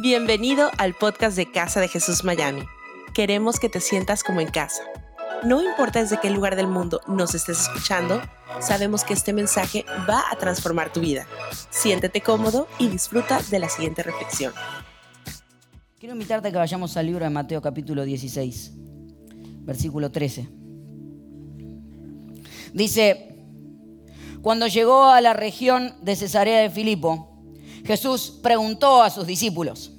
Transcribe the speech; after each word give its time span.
Bienvenido 0.00 0.70
al 0.78 0.94
podcast 0.94 1.36
de 1.36 1.50
Casa 1.50 1.80
de 1.80 1.88
Jesús 1.88 2.22
Miami. 2.22 2.62
Queremos 3.14 3.58
que 3.58 3.68
te 3.68 3.80
sientas 3.80 4.22
como 4.22 4.40
en 4.40 4.46
casa. 4.46 4.84
No 5.42 5.60
importa 5.60 6.00
desde 6.00 6.20
qué 6.20 6.30
lugar 6.30 6.54
del 6.54 6.68
mundo 6.68 7.00
nos 7.08 7.34
estés 7.34 7.62
escuchando, 7.62 8.22
sabemos 8.60 9.02
que 9.02 9.12
este 9.12 9.32
mensaje 9.32 9.84
va 10.08 10.22
a 10.30 10.36
transformar 10.36 10.92
tu 10.92 11.00
vida. 11.00 11.26
Siéntete 11.70 12.20
cómodo 12.20 12.68
y 12.78 12.86
disfruta 12.86 13.40
de 13.50 13.58
la 13.58 13.68
siguiente 13.68 14.04
reflexión. 14.04 14.52
Quiero 15.98 16.12
invitarte 16.12 16.46
a 16.46 16.52
que 16.52 16.58
vayamos 16.58 16.96
al 16.96 17.06
libro 17.06 17.24
de 17.24 17.30
Mateo 17.30 17.60
capítulo 17.60 18.04
16, 18.04 18.74
versículo 19.62 20.12
13. 20.12 20.48
Dice, 22.72 23.34
cuando 24.42 24.68
llegó 24.68 25.06
a 25.06 25.20
la 25.20 25.32
región 25.32 25.96
de 26.02 26.14
Cesarea 26.14 26.60
de 26.60 26.70
Filipo, 26.70 27.37
Jesús 27.88 28.34
preguntó 28.42 29.02
a 29.02 29.08
sus 29.08 29.26
discípulos, 29.26 29.92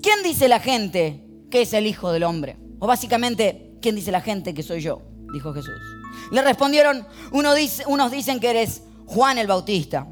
¿quién 0.00 0.22
dice 0.24 0.48
la 0.48 0.58
gente 0.58 1.22
que 1.50 1.60
es 1.60 1.74
el 1.74 1.86
Hijo 1.86 2.12
del 2.12 2.22
Hombre? 2.22 2.56
O 2.78 2.86
básicamente, 2.86 3.76
¿quién 3.82 3.94
dice 3.94 4.10
la 4.10 4.22
gente 4.22 4.54
que 4.54 4.62
soy 4.62 4.80
yo? 4.80 5.02
Dijo 5.30 5.52
Jesús. 5.52 5.78
Le 6.32 6.40
respondieron, 6.40 7.06
unos 7.30 8.10
dicen 8.10 8.40
que 8.40 8.48
eres 8.48 8.84
Juan 9.04 9.36
el 9.36 9.46
Bautista, 9.46 10.08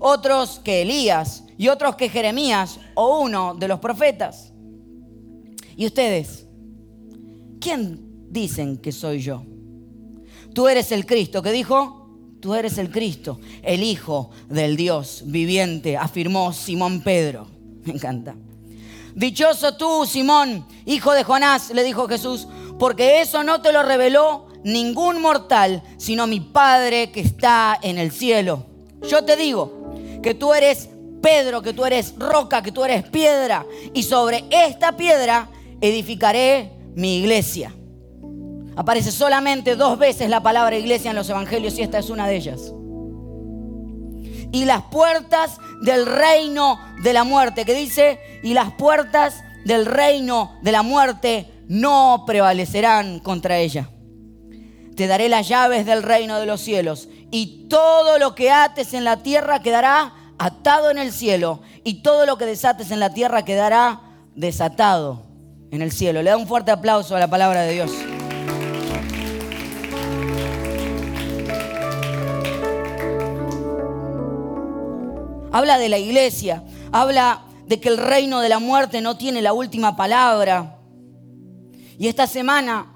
otros 0.00 0.58
que 0.64 0.82
Elías 0.82 1.44
y 1.56 1.68
otros 1.68 1.94
que 1.94 2.08
Jeremías 2.08 2.80
o 2.96 3.20
uno 3.20 3.54
de 3.54 3.68
los 3.68 3.78
profetas. 3.78 4.52
¿Y 5.76 5.86
ustedes? 5.86 6.48
¿Quién 7.60 8.26
dicen 8.28 8.76
que 8.76 8.90
soy 8.90 9.20
yo? 9.20 9.44
Tú 10.52 10.66
eres 10.66 10.90
el 10.90 11.06
Cristo, 11.06 11.42
que 11.42 11.52
dijo, 11.52 11.99
tú 12.40 12.54
eres 12.54 12.78
el 12.78 12.90
Cristo, 12.90 13.38
el 13.62 13.82
Hijo 13.82 14.30
del 14.48 14.76
Dios 14.76 15.22
viviente, 15.26 15.96
afirmó 15.96 16.52
Simón 16.52 17.02
Pedro. 17.02 17.46
Me 17.84 17.94
encanta. 17.94 18.34
Dichoso 19.14 19.76
tú, 19.76 20.06
Simón, 20.06 20.66
hijo 20.86 21.12
de 21.12 21.24
Jonás, 21.24 21.70
le 21.70 21.82
dijo 21.82 22.08
Jesús, 22.08 22.46
porque 22.78 23.20
eso 23.20 23.42
no 23.42 23.60
te 23.60 23.72
lo 23.72 23.82
reveló 23.82 24.46
ningún 24.64 25.20
mortal, 25.20 25.82
sino 25.98 26.26
mi 26.26 26.40
Padre 26.40 27.10
que 27.10 27.20
está 27.20 27.78
en 27.82 27.98
el 27.98 28.12
cielo. 28.12 28.66
Yo 29.08 29.24
te 29.24 29.36
digo 29.36 29.94
que 30.22 30.34
tú 30.34 30.54
eres 30.54 30.88
Pedro, 31.20 31.60
que 31.62 31.72
tú 31.72 31.84
eres 31.84 32.14
roca, 32.18 32.62
que 32.62 32.72
tú 32.72 32.84
eres 32.84 33.08
piedra, 33.08 33.66
y 33.92 34.02
sobre 34.02 34.44
esta 34.50 34.96
piedra 34.96 35.50
edificaré 35.80 36.72
mi 36.94 37.18
iglesia. 37.18 37.74
Aparece 38.80 39.12
solamente 39.12 39.76
dos 39.76 39.98
veces 39.98 40.30
la 40.30 40.42
palabra 40.42 40.74
iglesia 40.74 41.10
en 41.10 41.16
los 41.16 41.28
evangelios 41.28 41.78
y 41.78 41.82
esta 41.82 41.98
es 41.98 42.08
una 42.08 42.26
de 42.26 42.36
ellas. 42.36 42.72
Y 44.52 44.64
las 44.64 44.84
puertas 44.84 45.58
del 45.82 46.06
reino 46.06 46.80
de 47.02 47.12
la 47.12 47.24
muerte, 47.24 47.66
que 47.66 47.74
dice, 47.74 48.18
y 48.42 48.54
las 48.54 48.72
puertas 48.72 49.44
del 49.66 49.84
reino 49.84 50.56
de 50.62 50.72
la 50.72 50.80
muerte 50.82 51.52
no 51.68 52.24
prevalecerán 52.26 53.18
contra 53.18 53.58
ella. 53.58 53.90
Te 54.96 55.06
daré 55.06 55.28
las 55.28 55.46
llaves 55.46 55.84
del 55.84 56.02
reino 56.02 56.40
de 56.40 56.46
los 56.46 56.62
cielos 56.62 57.10
y 57.30 57.66
todo 57.68 58.18
lo 58.18 58.34
que 58.34 58.50
ates 58.50 58.94
en 58.94 59.04
la 59.04 59.18
tierra 59.18 59.60
quedará 59.60 60.14
atado 60.38 60.90
en 60.90 60.96
el 60.96 61.12
cielo 61.12 61.60
y 61.84 62.00
todo 62.02 62.24
lo 62.24 62.38
que 62.38 62.46
desates 62.46 62.90
en 62.92 63.00
la 63.00 63.12
tierra 63.12 63.44
quedará 63.44 64.00
desatado 64.34 65.26
en 65.70 65.82
el 65.82 65.92
cielo. 65.92 66.22
Le 66.22 66.30
da 66.30 66.38
un 66.38 66.46
fuerte 66.46 66.70
aplauso 66.70 67.14
a 67.14 67.20
la 67.20 67.28
palabra 67.28 67.60
de 67.60 67.74
Dios. 67.74 67.90
Habla 75.52 75.78
de 75.78 75.88
la 75.88 75.98
iglesia, 75.98 76.64
habla 76.92 77.42
de 77.66 77.80
que 77.80 77.88
el 77.88 77.98
reino 77.98 78.40
de 78.40 78.48
la 78.48 78.58
muerte 78.58 79.00
no 79.00 79.16
tiene 79.16 79.42
la 79.42 79.52
última 79.52 79.96
palabra. 79.96 80.78
Y 81.98 82.08
esta 82.08 82.26
semana, 82.26 82.92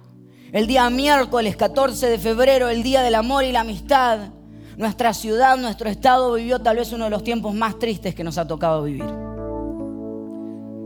el 0.53 0.67
día 0.67 0.89
miércoles 0.91 1.57
14 1.57 2.09
de 2.09 2.19
febrero, 2.19 2.69
el 2.69 2.83
día 2.83 3.03
del 3.03 3.15
amor 3.17 3.45
y 3.45 3.53
la 3.53 3.61
amistad, 3.61 4.31
nuestra 4.77 5.15
ciudad, 5.15 5.57
nuestro 5.57 5.89
estado 5.89 6.33
vivió 6.35 6.61
tal 6.61 6.77
vez 6.77 6.93
uno 6.93 7.05
de 7.05 7.11
los 7.11 7.23
tiempos 7.23 7.55
más 7.55 7.79
tristes 7.79 8.15
que 8.15 8.25
nos 8.25 8.39
ha 8.39 8.47
tocado 8.47 8.83
vivir. 8.83 9.05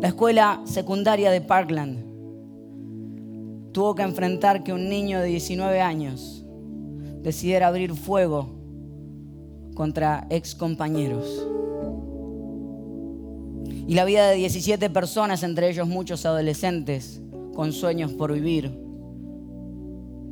La 0.00 0.08
escuela 0.08 0.60
secundaria 0.64 1.30
de 1.30 1.40
Parkland 1.40 2.04
tuvo 3.72 3.94
que 3.94 4.02
enfrentar 4.02 4.62
que 4.64 4.72
un 4.72 4.88
niño 4.88 5.20
de 5.20 5.26
19 5.26 5.80
años 5.80 6.44
decidiera 7.22 7.68
abrir 7.68 7.94
fuego 7.94 8.57
contra 9.78 10.26
ex 10.28 10.56
compañeros. 10.56 11.46
Y 13.86 13.94
la 13.94 14.04
vida 14.04 14.28
de 14.28 14.34
17 14.34 14.90
personas, 14.90 15.44
entre 15.44 15.70
ellos 15.70 15.86
muchos 15.86 16.26
adolescentes 16.26 17.22
con 17.54 17.72
sueños 17.72 18.12
por 18.12 18.32
vivir, 18.32 18.76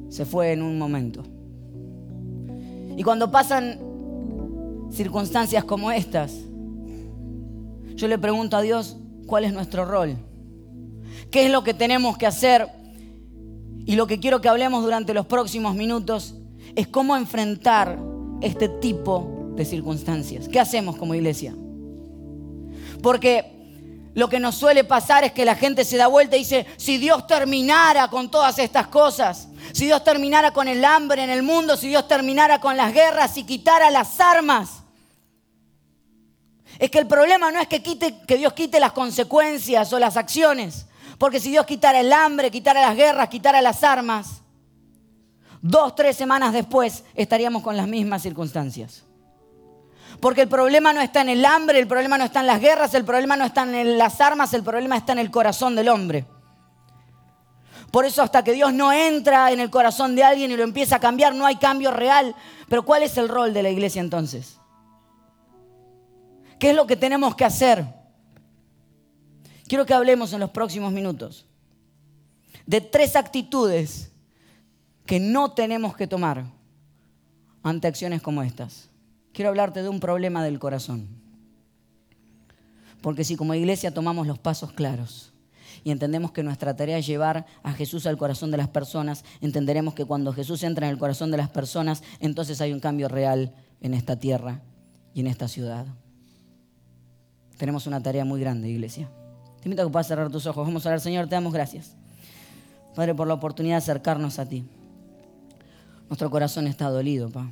se 0.08 0.24
fue 0.24 0.50
en 0.50 0.62
un 0.62 0.76
momento. 0.80 1.22
Y 2.96 3.04
cuando 3.04 3.30
pasan 3.30 3.78
circunstancias 4.90 5.62
como 5.62 5.92
estas, 5.92 6.34
yo 7.94 8.08
le 8.08 8.18
pregunto 8.18 8.56
a 8.56 8.62
Dios, 8.62 8.96
¿cuál 9.26 9.44
es 9.44 9.52
nuestro 9.52 9.84
rol? 9.84 10.16
¿Qué 11.30 11.46
es 11.46 11.52
lo 11.52 11.62
que 11.62 11.72
tenemos 11.72 12.18
que 12.18 12.26
hacer? 12.26 12.66
Y 13.84 13.94
lo 13.94 14.08
que 14.08 14.18
quiero 14.18 14.40
que 14.40 14.48
hablemos 14.48 14.82
durante 14.82 15.14
los 15.14 15.26
próximos 15.26 15.76
minutos 15.76 16.34
es 16.74 16.88
cómo 16.88 17.16
enfrentar 17.16 17.96
este 18.40 18.68
tipo 18.68 19.35
de 19.56 19.64
circunstancias. 19.64 20.48
¿Qué 20.48 20.60
hacemos 20.60 20.96
como 20.96 21.14
iglesia? 21.14 21.54
Porque 23.02 23.56
lo 24.14 24.28
que 24.28 24.40
nos 24.40 24.54
suele 24.54 24.84
pasar 24.84 25.24
es 25.24 25.32
que 25.32 25.44
la 25.44 25.56
gente 25.56 25.84
se 25.84 25.96
da 25.96 26.06
vuelta 26.06 26.36
y 26.36 26.40
dice, 26.40 26.66
si 26.76 26.98
Dios 26.98 27.26
terminara 27.26 28.08
con 28.08 28.30
todas 28.30 28.58
estas 28.58 28.86
cosas, 28.86 29.48
si 29.72 29.86
Dios 29.86 30.02
terminara 30.04 30.52
con 30.52 30.68
el 30.68 30.84
hambre 30.84 31.22
en 31.22 31.30
el 31.30 31.42
mundo, 31.42 31.76
si 31.76 31.88
Dios 31.88 32.08
terminara 32.08 32.60
con 32.60 32.76
las 32.76 32.92
guerras 32.92 33.36
y 33.36 33.44
quitara 33.44 33.90
las 33.90 34.20
armas. 34.20 34.82
Es 36.78 36.90
que 36.90 36.98
el 36.98 37.06
problema 37.06 37.50
no 37.50 37.60
es 37.60 37.68
que, 37.68 37.82
que 37.82 38.36
Dios 38.36 38.52
quite 38.52 38.80
las 38.80 38.92
consecuencias 38.92 39.92
o 39.92 39.98
las 39.98 40.16
acciones, 40.16 40.86
porque 41.18 41.40
si 41.40 41.50
Dios 41.50 41.64
quitara 41.64 42.00
el 42.00 42.12
hambre, 42.12 42.50
quitara 42.50 42.82
las 42.82 42.96
guerras, 42.96 43.28
quitara 43.28 43.62
las 43.62 43.82
armas, 43.82 44.42
dos, 45.62 45.94
tres 45.94 46.16
semanas 46.16 46.52
después 46.52 47.04
estaríamos 47.14 47.62
con 47.62 47.76
las 47.76 47.88
mismas 47.88 48.22
circunstancias. 48.22 49.05
Porque 50.20 50.42
el 50.42 50.48
problema 50.48 50.92
no 50.92 51.00
está 51.00 51.20
en 51.20 51.28
el 51.28 51.44
hambre, 51.44 51.78
el 51.78 51.86
problema 51.86 52.16
no 52.16 52.24
está 52.24 52.40
en 52.40 52.46
las 52.46 52.60
guerras, 52.60 52.94
el 52.94 53.04
problema 53.04 53.36
no 53.36 53.44
está 53.44 53.62
en 53.62 53.98
las 53.98 54.20
armas, 54.20 54.54
el 54.54 54.62
problema 54.62 54.96
está 54.96 55.12
en 55.12 55.18
el 55.18 55.30
corazón 55.30 55.74
del 55.74 55.88
hombre. 55.88 56.26
Por 57.90 58.04
eso 58.04 58.22
hasta 58.22 58.42
que 58.42 58.52
Dios 58.52 58.72
no 58.72 58.92
entra 58.92 59.50
en 59.52 59.60
el 59.60 59.70
corazón 59.70 60.16
de 60.16 60.24
alguien 60.24 60.50
y 60.50 60.56
lo 60.56 60.64
empieza 60.64 60.96
a 60.96 61.00
cambiar, 61.00 61.34
no 61.34 61.46
hay 61.46 61.56
cambio 61.56 61.90
real. 61.90 62.34
Pero 62.68 62.84
¿cuál 62.84 63.02
es 63.02 63.16
el 63.18 63.28
rol 63.28 63.52
de 63.54 63.62
la 63.62 63.70
iglesia 63.70 64.00
entonces? 64.00 64.58
¿Qué 66.58 66.70
es 66.70 66.76
lo 66.76 66.86
que 66.86 66.96
tenemos 66.96 67.36
que 67.36 67.44
hacer? 67.44 67.84
Quiero 69.68 69.84
que 69.84 69.94
hablemos 69.94 70.32
en 70.32 70.40
los 70.40 70.50
próximos 70.50 70.92
minutos 70.92 71.46
de 72.66 72.80
tres 72.80 73.16
actitudes 73.16 74.12
que 75.04 75.20
no 75.20 75.52
tenemos 75.52 75.96
que 75.96 76.06
tomar 76.06 76.44
ante 77.62 77.86
acciones 77.86 78.22
como 78.22 78.42
estas 78.42 78.90
quiero 79.36 79.50
hablarte 79.50 79.82
de 79.82 79.90
un 79.90 80.00
problema 80.00 80.42
del 80.42 80.58
corazón. 80.58 81.08
Porque 83.02 83.22
si 83.22 83.36
como 83.36 83.52
iglesia 83.52 83.92
tomamos 83.92 84.26
los 84.26 84.38
pasos 84.38 84.72
claros 84.72 85.34
y 85.84 85.90
entendemos 85.90 86.32
que 86.32 86.42
nuestra 86.42 86.74
tarea 86.74 86.96
es 86.96 87.06
llevar 87.06 87.44
a 87.62 87.74
Jesús 87.74 88.06
al 88.06 88.16
corazón 88.16 88.50
de 88.50 88.56
las 88.56 88.68
personas, 88.68 89.26
entenderemos 89.42 89.92
que 89.92 90.06
cuando 90.06 90.32
Jesús 90.32 90.62
entra 90.62 90.86
en 90.86 90.92
el 90.94 90.98
corazón 90.98 91.30
de 91.30 91.36
las 91.36 91.50
personas, 91.50 92.02
entonces 92.18 92.62
hay 92.62 92.72
un 92.72 92.80
cambio 92.80 93.08
real 93.08 93.52
en 93.82 93.92
esta 93.92 94.18
tierra 94.18 94.62
y 95.12 95.20
en 95.20 95.26
esta 95.26 95.48
ciudad. 95.48 95.84
Tenemos 97.58 97.86
una 97.86 98.02
tarea 98.02 98.24
muy 98.24 98.40
grande, 98.40 98.70
iglesia. 98.70 99.10
Te 99.60 99.68
invito 99.68 99.82
a 99.82 99.84
que 99.84 99.92
puedas 99.92 100.08
cerrar 100.08 100.30
tus 100.30 100.46
ojos. 100.46 100.66
Vamos 100.66 100.86
a 100.86 100.88
orar, 100.88 101.00
Señor, 101.00 101.28
te 101.28 101.34
damos 101.34 101.52
gracias. 101.52 101.94
Padre, 102.94 103.14
por 103.14 103.28
la 103.28 103.34
oportunidad 103.34 103.74
de 103.74 103.78
acercarnos 103.78 104.38
a 104.38 104.48
ti. 104.48 104.64
Nuestro 106.08 106.30
corazón 106.30 106.66
está 106.66 106.88
dolido, 106.88 107.28
Pa. 107.28 107.50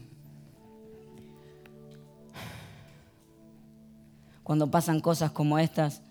Cuando 4.44 4.70
pasan 4.70 5.00
cosas 5.00 5.32
como 5.32 5.58
estas, 5.58 6.02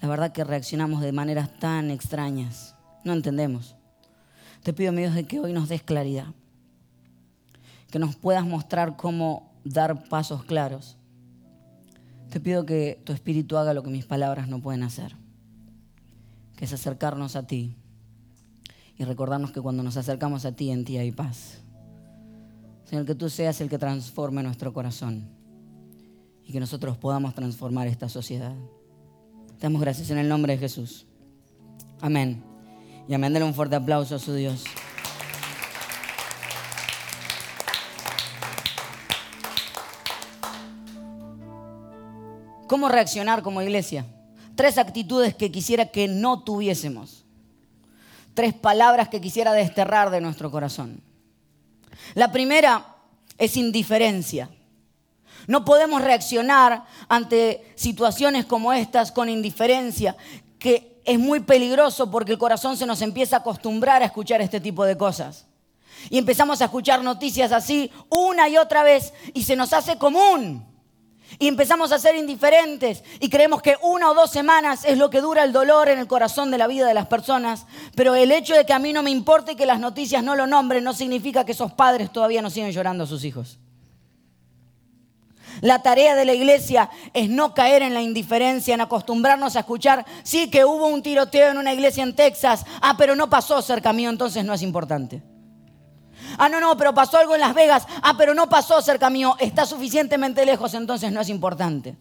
la 0.00 0.08
verdad 0.08 0.32
que 0.32 0.44
reaccionamos 0.44 1.02
de 1.02 1.12
maneras 1.12 1.58
tan 1.60 1.90
extrañas. 1.90 2.74
No 3.04 3.12
entendemos. 3.12 3.76
Te 4.62 4.72
pido, 4.72 4.92
mi 4.92 5.02
Dios, 5.02 5.14
de 5.14 5.24
que 5.24 5.38
hoy 5.38 5.52
nos 5.52 5.68
des 5.68 5.82
claridad. 5.82 6.28
Que 7.90 7.98
nos 7.98 8.16
puedas 8.16 8.46
mostrar 8.46 8.96
cómo 8.96 9.52
dar 9.62 10.08
pasos 10.08 10.42
claros. 10.44 10.96
Te 12.30 12.40
pido 12.40 12.64
que 12.64 13.00
tu 13.04 13.12
espíritu 13.12 13.58
haga 13.58 13.74
lo 13.74 13.82
que 13.82 13.90
mis 13.90 14.06
palabras 14.06 14.48
no 14.48 14.60
pueden 14.60 14.82
hacer. 14.82 15.14
Que 16.56 16.64
es 16.64 16.72
acercarnos 16.72 17.36
a 17.36 17.46
ti. 17.46 17.76
Y 18.96 19.04
recordarnos 19.04 19.52
que 19.52 19.60
cuando 19.60 19.82
nos 19.82 19.98
acercamos 19.98 20.46
a 20.46 20.52
ti, 20.52 20.70
en 20.70 20.86
ti 20.86 20.96
hay 20.96 21.12
paz. 21.12 21.60
Señor, 22.84 23.04
que 23.04 23.14
tú 23.14 23.28
seas 23.28 23.60
el 23.60 23.68
que 23.68 23.78
transforme 23.78 24.42
nuestro 24.42 24.72
corazón 24.72 25.41
que 26.52 26.60
nosotros 26.60 26.96
podamos 26.98 27.34
transformar 27.34 27.88
esta 27.88 28.08
sociedad. 28.08 28.54
Te 29.58 29.62
damos 29.62 29.80
gracias 29.80 30.10
en 30.10 30.18
el 30.18 30.28
nombre 30.28 30.52
de 30.52 30.58
Jesús. 30.58 31.06
Amén. 32.00 32.44
Y 33.08 33.14
amén. 33.14 33.32
Denle 33.32 33.48
un 33.48 33.54
fuerte 33.54 33.74
aplauso 33.74 34.14
a 34.14 34.18
su 34.18 34.34
Dios. 34.34 34.64
¿Cómo 42.68 42.88
reaccionar 42.88 43.42
como 43.42 43.60
iglesia? 43.62 44.06
Tres 44.54 44.78
actitudes 44.78 45.34
que 45.34 45.50
quisiera 45.50 45.86
que 45.86 46.08
no 46.08 46.42
tuviésemos. 46.42 47.24
Tres 48.34 48.54
palabras 48.54 49.08
que 49.08 49.20
quisiera 49.20 49.52
desterrar 49.52 50.10
de 50.10 50.20
nuestro 50.20 50.50
corazón. 50.50 51.02
La 52.14 52.32
primera 52.32 52.96
es 53.38 53.56
indiferencia. 53.56 54.48
No 55.46 55.64
podemos 55.64 56.02
reaccionar 56.02 56.84
ante 57.08 57.72
situaciones 57.74 58.46
como 58.46 58.72
estas 58.72 59.12
con 59.12 59.28
indiferencia, 59.28 60.16
que 60.58 61.00
es 61.04 61.18
muy 61.18 61.40
peligroso 61.40 62.10
porque 62.10 62.32
el 62.32 62.38
corazón 62.38 62.76
se 62.76 62.86
nos 62.86 63.02
empieza 63.02 63.36
a 63.36 63.38
acostumbrar 63.40 64.02
a 64.02 64.06
escuchar 64.06 64.40
este 64.40 64.60
tipo 64.60 64.84
de 64.84 64.96
cosas. 64.96 65.46
Y 66.10 66.18
empezamos 66.18 66.60
a 66.60 66.66
escuchar 66.66 67.02
noticias 67.02 67.52
así 67.52 67.90
una 68.08 68.48
y 68.48 68.56
otra 68.56 68.82
vez 68.82 69.12
y 69.34 69.44
se 69.44 69.56
nos 69.56 69.72
hace 69.72 69.98
común. 69.98 70.66
Y 71.38 71.48
empezamos 71.48 71.92
a 71.92 71.98
ser 71.98 72.14
indiferentes 72.16 73.02
y 73.18 73.30
creemos 73.30 73.62
que 73.62 73.76
una 73.82 74.10
o 74.10 74.14
dos 74.14 74.30
semanas 74.30 74.84
es 74.84 74.98
lo 74.98 75.08
que 75.08 75.20
dura 75.20 75.44
el 75.44 75.52
dolor 75.52 75.88
en 75.88 75.98
el 75.98 76.06
corazón 76.06 76.50
de 76.50 76.58
la 76.58 76.66
vida 76.66 76.86
de 76.86 76.94
las 76.94 77.06
personas. 77.06 77.66
Pero 77.94 78.14
el 78.14 78.30
hecho 78.32 78.54
de 78.54 78.66
que 78.66 78.72
a 78.72 78.78
mí 78.78 78.92
no 78.92 79.02
me 79.02 79.10
importe 79.10 79.56
que 79.56 79.64
las 79.64 79.80
noticias 79.80 80.22
no 80.22 80.36
lo 80.36 80.46
nombren 80.46 80.84
no 80.84 80.92
significa 80.92 81.44
que 81.44 81.52
esos 81.52 81.72
padres 81.72 82.12
todavía 82.12 82.42
no 82.42 82.50
siguen 82.50 82.72
llorando 82.72 83.04
a 83.04 83.06
sus 83.06 83.24
hijos. 83.24 83.58
La 85.62 85.80
tarea 85.80 86.16
de 86.16 86.24
la 86.24 86.34
iglesia 86.34 86.90
es 87.14 87.30
no 87.30 87.54
caer 87.54 87.82
en 87.82 87.94
la 87.94 88.02
indiferencia, 88.02 88.74
en 88.74 88.80
acostumbrarnos 88.80 89.54
a 89.54 89.60
escuchar, 89.60 90.04
sí 90.24 90.50
que 90.50 90.64
hubo 90.64 90.88
un 90.88 91.02
tiroteo 91.02 91.52
en 91.52 91.56
una 91.56 91.72
iglesia 91.72 92.02
en 92.02 92.16
Texas, 92.16 92.66
ah, 92.80 92.96
pero 92.98 93.14
no 93.14 93.30
pasó 93.30 93.62
cerca 93.62 93.92
mío, 93.92 94.10
entonces 94.10 94.44
no 94.44 94.54
es 94.54 94.62
importante. 94.62 95.22
Ah, 96.36 96.48
no, 96.48 96.58
no, 96.60 96.76
pero 96.76 96.92
pasó 96.92 97.18
algo 97.18 97.36
en 97.36 97.40
Las 97.42 97.54
Vegas. 97.54 97.86
Ah, 98.02 98.14
pero 98.18 98.34
no 98.34 98.48
pasó 98.48 98.82
cerca 98.82 99.08
mío. 99.08 99.36
Está 99.38 99.64
suficientemente 99.64 100.44
lejos, 100.44 100.74
entonces 100.74 101.12
no 101.12 101.20
es 101.20 101.28
importante. 101.28 101.96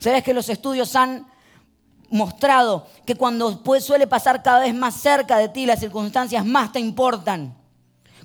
¿Sabes 0.00 0.24
que 0.24 0.34
los 0.34 0.48
estudios 0.48 0.96
han 0.96 1.26
mostrado 2.08 2.88
que 3.06 3.14
cuando 3.14 3.62
suele 3.80 4.08
pasar 4.08 4.42
cada 4.42 4.60
vez 4.60 4.74
más 4.74 4.94
cerca 4.94 5.38
de 5.38 5.48
ti, 5.48 5.64
las 5.64 5.78
circunstancias 5.78 6.44
más 6.44 6.72
te 6.72 6.80
importan? 6.80 7.56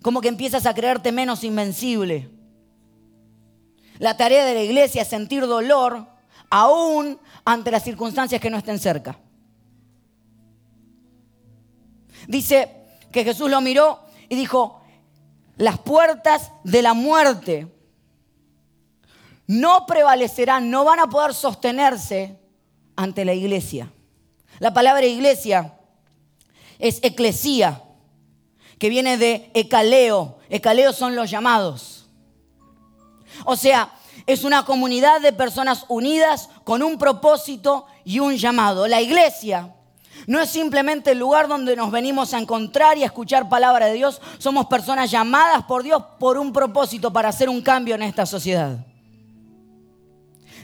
Como 0.01 0.21
que 0.21 0.29
empiezas 0.29 0.65
a 0.65 0.73
creerte 0.73 1.11
menos 1.11 1.43
invencible. 1.43 2.34
La 3.99 4.17
tarea 4.17 4.45
de 4.45 4.53
la 4.53 4.63
iglesia 4.63 5.01
es 5.03 5.07
sentir 5.07 5.45
dolor 5.45 6.07
aún 6.49 7.19
ante 7.43 7.71
las 7.71 7.83
circunstancias 7.83 8.41
que 8.41 8.49
no 8.49 8.57
estén 8.57 8.79
cerca. 8.79 9.17
Dice 12.27 12.71
que 13.11 13.23
Jesús 13.23 13.49
lo 13.49 13.61
miró 13.61 13.99
y 14.29 14.35
dijo, 14.35 14.81
las 15.57 15.79
puertas 15.79 16.51
de 16.63 16.81
la 16.81 16.93
muerte 16.93 17.71
no 19.47 19.85
prevalecerán, 19.85 20.69
no 20.69 20.83
van 20.83 20.99
a 20.99 21.07
poder 21.07 21.33
sostenerse 21.33 22.39
ante 22.95 23.25
la 23.25 23.33
iglesia. 23.33 23.91
La 24.59 24.73
palabra 24.73 25.05
iglesia 25.05 25.77
es 26.79 26.99
eclesía, 27.03 27.81
que 28.79 28.89
viene 28.89 29.17
de 29.17 29.51
ecaleo. 29.53 30.39
Ecaleo 30.49 30.91
son 30.93 31.15
los 31.15 31.29
llamados. 31.29 31.94
O 33.43 33.55
sea, 33.55 33.91
es 34.25 34.43
una 34.43 34.63
comunidad 34.63 35.21
de 35.21 35.33
personas 35.33 35.85
unidas 35.89 36.49
con 36.63 36.81
un 36.81 36.97
propósito 36.97 37.85
y 38.03 38.19
un 38.19 38.37
llamado. 38.37 38.87
La 38.87 39.01
iglesia 39.01 39.73
no 40.27 40.39
es 40.39 40.49
simplemente 40.49 41.11
el 41.11 41.19
lugar 41.19 41.47
donde 41.47 41.75
nos 41.75 41.91
venimos 41.91 42.33
a 42.33 42.39
encontrar 42.39 42.97
y 42.97 43.03
a 43.03 43.07
escuchar 43.07 43.49
palabra 43.49 43.87
de 43.87 43.93
Dios. 43.93 44.21
Somos 44.37 44.65
personas 44.67 45.11
llamadas 45.11 45.63
por 45.65 45.83
Dios 45.83 46.01
por 46.19 46.37
un 46.37 46.53
propósito 46.53 47.11
para 47.11 47.29
hacer 47.29 47.49
un 47.49 47.61
cambio 47.61 47.95
en 47.95 48.03
esta 48.03 48.25
sociedad. 48.25 48.79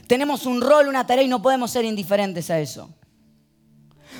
Tenemos 0.06 0.46
un 0.46 0.60
rol, 0.60 0.88
una 0.88 1.06
tarea 1.06 1.24
y 1.24 1.28
no 1.28 1.40
podemos 1.40 1.70
ser 1.70 1.84
indiferentes 1.84 2.50
a 2.50 2.58
eso. 2.58 2.90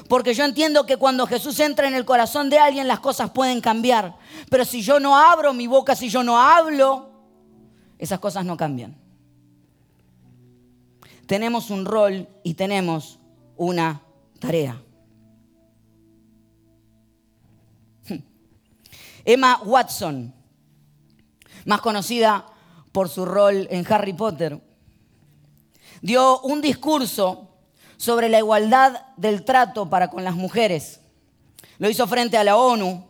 Porque 0.09 0.35
yo 0.35 0.45
entiendo 0.45 0.87
que 0.87 0.97
cuando 0.97 1.27
Jesús 1.27 1.59
entra 1.61 1.89
en 1.89 1.95
el 1.95 2.05
corazón 2.05 2.49
de 2.49 2.59
alguien 2.59 2.89
las 2.89 3.01
cosas 3.01 3.31
pueden 3.31 3.61
cambiar. 3.61 4.17
Pero 4.49 4.65
si 4.65 4.83
yo 4.83 5.01
no 5.01 5.19
abro 5.19 5.53
mi 5.53 5.67
boca, 5.67 5.95
si 5.95 6.09
yo 6.09 6.23
no 6.23 6.41
hablo, 6.41 7.12
esas 8.03 8.19
cosas 8.19 8.45
no 8.45 8.57
cambian. 8.57 8.97
Tenemos 11.27 11.71
un 11.71 11.85
rol 11.85 12.29
y 12.43 12.55
tenemos 12.55 13.21
una 13.57 14.03
tarea. 14.41 14.83
Emma 19.25 19.61
Watson, 19.65 20.35
más 21.65 21.81
conocida 21.81 22.45
por 22.91 23.09
su 23.09 23.25
rol 23.25 23.69
en 23.71 23.87
Harry 23.93 24.15
Potter, 24.15 24.61
dio 26.01 26.41
un 26.41 26.61
discurso 26.61 27.51
sobre 27.97 28.29
la 28.29 28.39
igualdad 28.39 29.07
del 29.17 29.45
trato 29.45 29.89
para 29.89 30.11
con 30.11 30.25
las 30.25 30.35
mujeres. 30.35 31.01
Lo 31.79 31.89
hizo 31.89 32.09
frente 32.09 32.37
a 32.37 32.43
la 32.43 32.57
ONU 32.57 33.07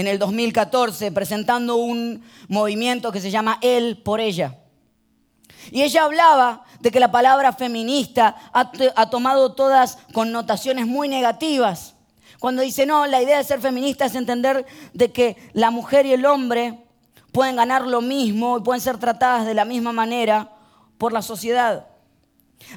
en 0.00 0.08
el 0.08 0.18
2014 0.18 1.12
presentando 1.12 1.76
un 1.76 2.22
movimiento 2.48 3.12
que 3.12 3.20
se 3.20 3.30
llama 3.30 3.58
Él 3.60 4.00
por 4.02 4.20
ella. 4.20 4.58
Y 5.70 5.82
ella 5.82 6.04
hablaba 6.04 6.64
de 6.80 6.90
que 6.90 7.00
la 7.00 7.12
palabra 7.12 7.52
feminista 7.52 8.36
ha, 8.52 8.72
ha 8.96 9.10
tomado 9.10 9.52
todas 9.52 9.98
connotaciones 10.12 10.86
muy 10.86 11.08
negativas 11.08 11.94
cuando 12.38 12.62
dice, 12.62 12.86
no, 12.86 13.06
la 13.06 13.22
idea 13.22 13.36
de 13.36 13.44
ser 13.44 13.60
feminista 13.60 14.06
es 14.06 14.14
entender 14.14 14.64
de 14.94 15.12
que 15.12 15.36
la 15.52 15.70
mujer 15.70 16.06
y 16.06 16.14
el 16.14 16.24
hombre 16.24 16.82
pueden 17.32 17.56
ganar 17.56 17.86
lo 17.86 18.00
mismo 18.00 18.58
y 18.58 18.62
pueden 18.62 18.80
ser 18.80 18.96
tratadas 18.96 19.44
de 19.44 19.52
la 19.52 19.66
misma 19.66 19.92
manera 19.92 20.50
por 20.96 21.12
la 21.12 21.20
sociedad. 21.20 21.86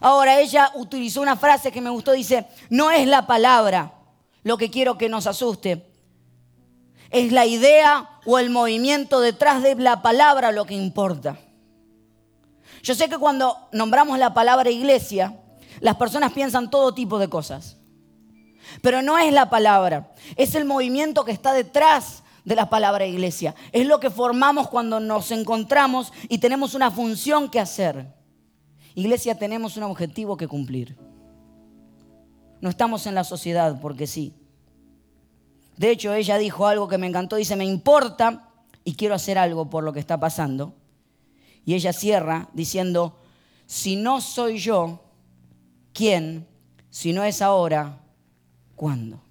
Ahora, 0.02 0.40
ella 0.40 0.72
utilizó 0.76 1.22
una 1.22 1.38
frase 1.38 1.72
que 1.72 1.82
me 1.82 1.90
gustó, 1.90 2.12
dice, 2.12 2.46
no 2.70 2.92
es 2.92 3.08
la 3.08 3.26
palabra 3.26 3.94
lo 4.44 4.58
que 4.58 4.70
quiero 4.70 4.98
que 4.98 5.08
nos 5.08 5.28
asuste, 5.28 5.93
es 7.14 7.32
la 7.32 7.46
idea 7.46 8.10
o 8.26 8.40
el 8.40 8.50
movimiento 8.50 9.22
detrás 9.22 9.62
de 9.62 9.76
la 9.76 10.02
palabra 10.02 10.52
lo 10.52 10.66
que 10.66 10.74
importa. 10.74 11.38
Yo 12.82 12.96
sé 12.96 13.08
que 13.08 13.18
cuando 13.18 13.70
nombramos 13.72 14.18
la 14.18 14.34
palabra 14.34 14.70
iglesia, 14.72 15.40
las 15.80 15.96
personas 15.96 16.34
piensan 16.34 16.70
todo 16.70 16.94
tipo 16.94 17.20
de 17.20 17.30
cosas. 17.30 17.78
Pero 18.82 19.02
no 19.02 19.18
es 19.18 19.32
la 19.32 19.50
palabra, 19.50 20.12
es 20.36 20.56
el 20.56 20.66
movimiento 20.66 21.24
que 21.24 21.32
está 21.32 21.54
detrás 21.54 22.24
de 22.46 22.56
la 22.56 22.70
palabra 22.70 23.06
iglesia. 23.06 23.54
Es 23.72 23.86
lo 23.86 24.00
que 24.00 24.10
formamos 24.10 24.68
cuando 24.68 25.00
nos 25.00 25.30
encontramos 25.32 26.12
y 26.30 26.40
tenemos 26.40 26.74
una 26.74 26.90
función 26.90 27.50
que 27.50 27.60
hacer. 27.60 28.08
Iglesia, 28.96 29.38
tenemos 29.38 29.78
un 29.78 29.84
objetivo 29.84 30.36
que 30.36 30.48
cumplir. 30.48 30.98
No 32.60 32.70
estamos 32.70 33.06
en 33.06 33.14
la 33.14 33.24
sociedad 33.24 33.80
porque 33.80 34.08
sí. 34.08 34.34
De 35.78 35.92
hecho, 35.92 36.14
ella 36.14 36.38
dijo 36.38 36.68
algo 36.68 36.88
que 36.88 36.98
me 36.98 37.08
encantó. 37.08 37.36
Dice, 37.36 37.56
me 37.56 37.66
importa 37.66 38.50
y 38.84 38.96
quiero 38.96 39.16
hacer 39.16 39.38
algo 39.38 39.70
por 39.70 39.84
lo 39.84 39.94
que 39.94 40.00
está 40.00 40.20
pasando. 40.20 40.74
Y 41.66 41.74
ella 41.74 41.94
cierra 41.94 42.50
diciendo, 42.54 43.18
si 43.66 43.96
no 43.96 44.22
soy 44.22 44.58
yo, 44.58 45.02
¿quién? 45.94 46.48
Si 46.90 47.14
no 47.14 47.24
es 47.24 47.42
ahora, 47.42 48.04
¿Cuándo? 48.76 49.22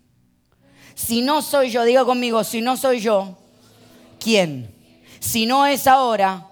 Si 0.94 1.22
no 1.22 1.42
soy 1.42 1.70
yo, 1.70 1.84
diga 1.84 2.04
conmigo, 2.04 2.44
si 2.44 2.60
no 2.60 2.76
soy 2.76 3.00
yo, 3.00 3.36
¿quién? 4.18 4.74
Si 5.20 5.46
no 5.46 5.66
es 5.66 5.86
ahora, 5.86 6.48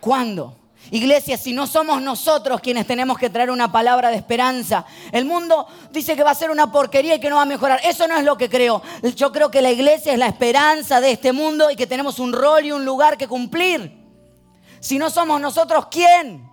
¿cuándo? 0.00 0.56
Iglesia, 0.90 1.36
si 1.36 1.52
no 1.52 1.66
somos 1.66 2.00
nosotros 2.00 2.60
quienes 2.60 2.86
tenemos 2.86 3.18
que 3.18 3.28
traer 3.28 3.50
una 3.50 3.70
palabra 3.70 4.10
de 4.10 4.16
esperanza, 4.16 4.86
el 5.12 5.26
mundo 5.26 5.66
dice 5.90 6.16
que 6.16 6.22
va 6.22 6.30
a 6.30 6.34
ser 6.34 6.50
una 6.50 6.72
porquería 6.72 7.16
y 7.16 7.20
que 7.20 7.28
no 7.28 7.36
va 7.36 7.42
a 7.42 7.46
mejorar. 7.46 7.80
Eso 7.84 8.08
no 8.08 8.16
es 8.16 8.24
lo 8.24 8.38
que 8.38 8.48
creo. 8.48 8.80
Yo 9.14 9.30
creo 9.30 9.50
que 9.50 9.60
la 9.60 9.70
iglesia 9.70 10.12
es 10.12 10.18
la 10.18 10.28
esperanza 10.28 11.00
de 11.00 11.10
este 11.10 11.32
mundo 11.32 11.70
y 11.70 11.76
que 11.76 11.86
tenemos 11.86 12.18
un 12.18 12.32
rol 12.32 12.64
y 12.64 12.72
un 12.72 12.86
lugar 12.86 13.18
que 13.18 13.28
cumplir. 13.28 13.98
Si 14.80 14.98
no 14.98 15.10
somos 15.10 15.40
nosotros, 15.40 15.88
¿quién? 15.90 16.48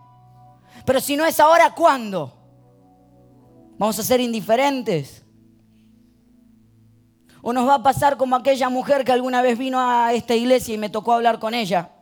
Pero 0.86 1.00
si 1.00 1.16
no 1.16 1.26
es 1.26 1.40
ahora, 1.40 1.74
¿cuándo? 1.74 2.34
Vamos 3.78 3.98
a 4.00 4.04
ser 4.04 4.20
indiferentes. 4.20 5.24
O 7.42 7.54
nos 7.54 7.68
va 7.68 7.76
a 7.76 7.84
pasar 7.84 8.18
como 8.18 8.36
aquella 8.36 8.68
mujer 8.70 9.06
que 9.06 9.12
alguna 9.12 9.42
vez 9.42 9.58
vino 9.58 9.80
a 9.80 10.14
esta 10.14 10.36
iglesia 10.36 10.74
y 10.74 10.78
me 10.78 10.90
tocó 10.90 11.14
hablar 11.14 11.40
con 11.40 11.54
ella. 11.54 11.95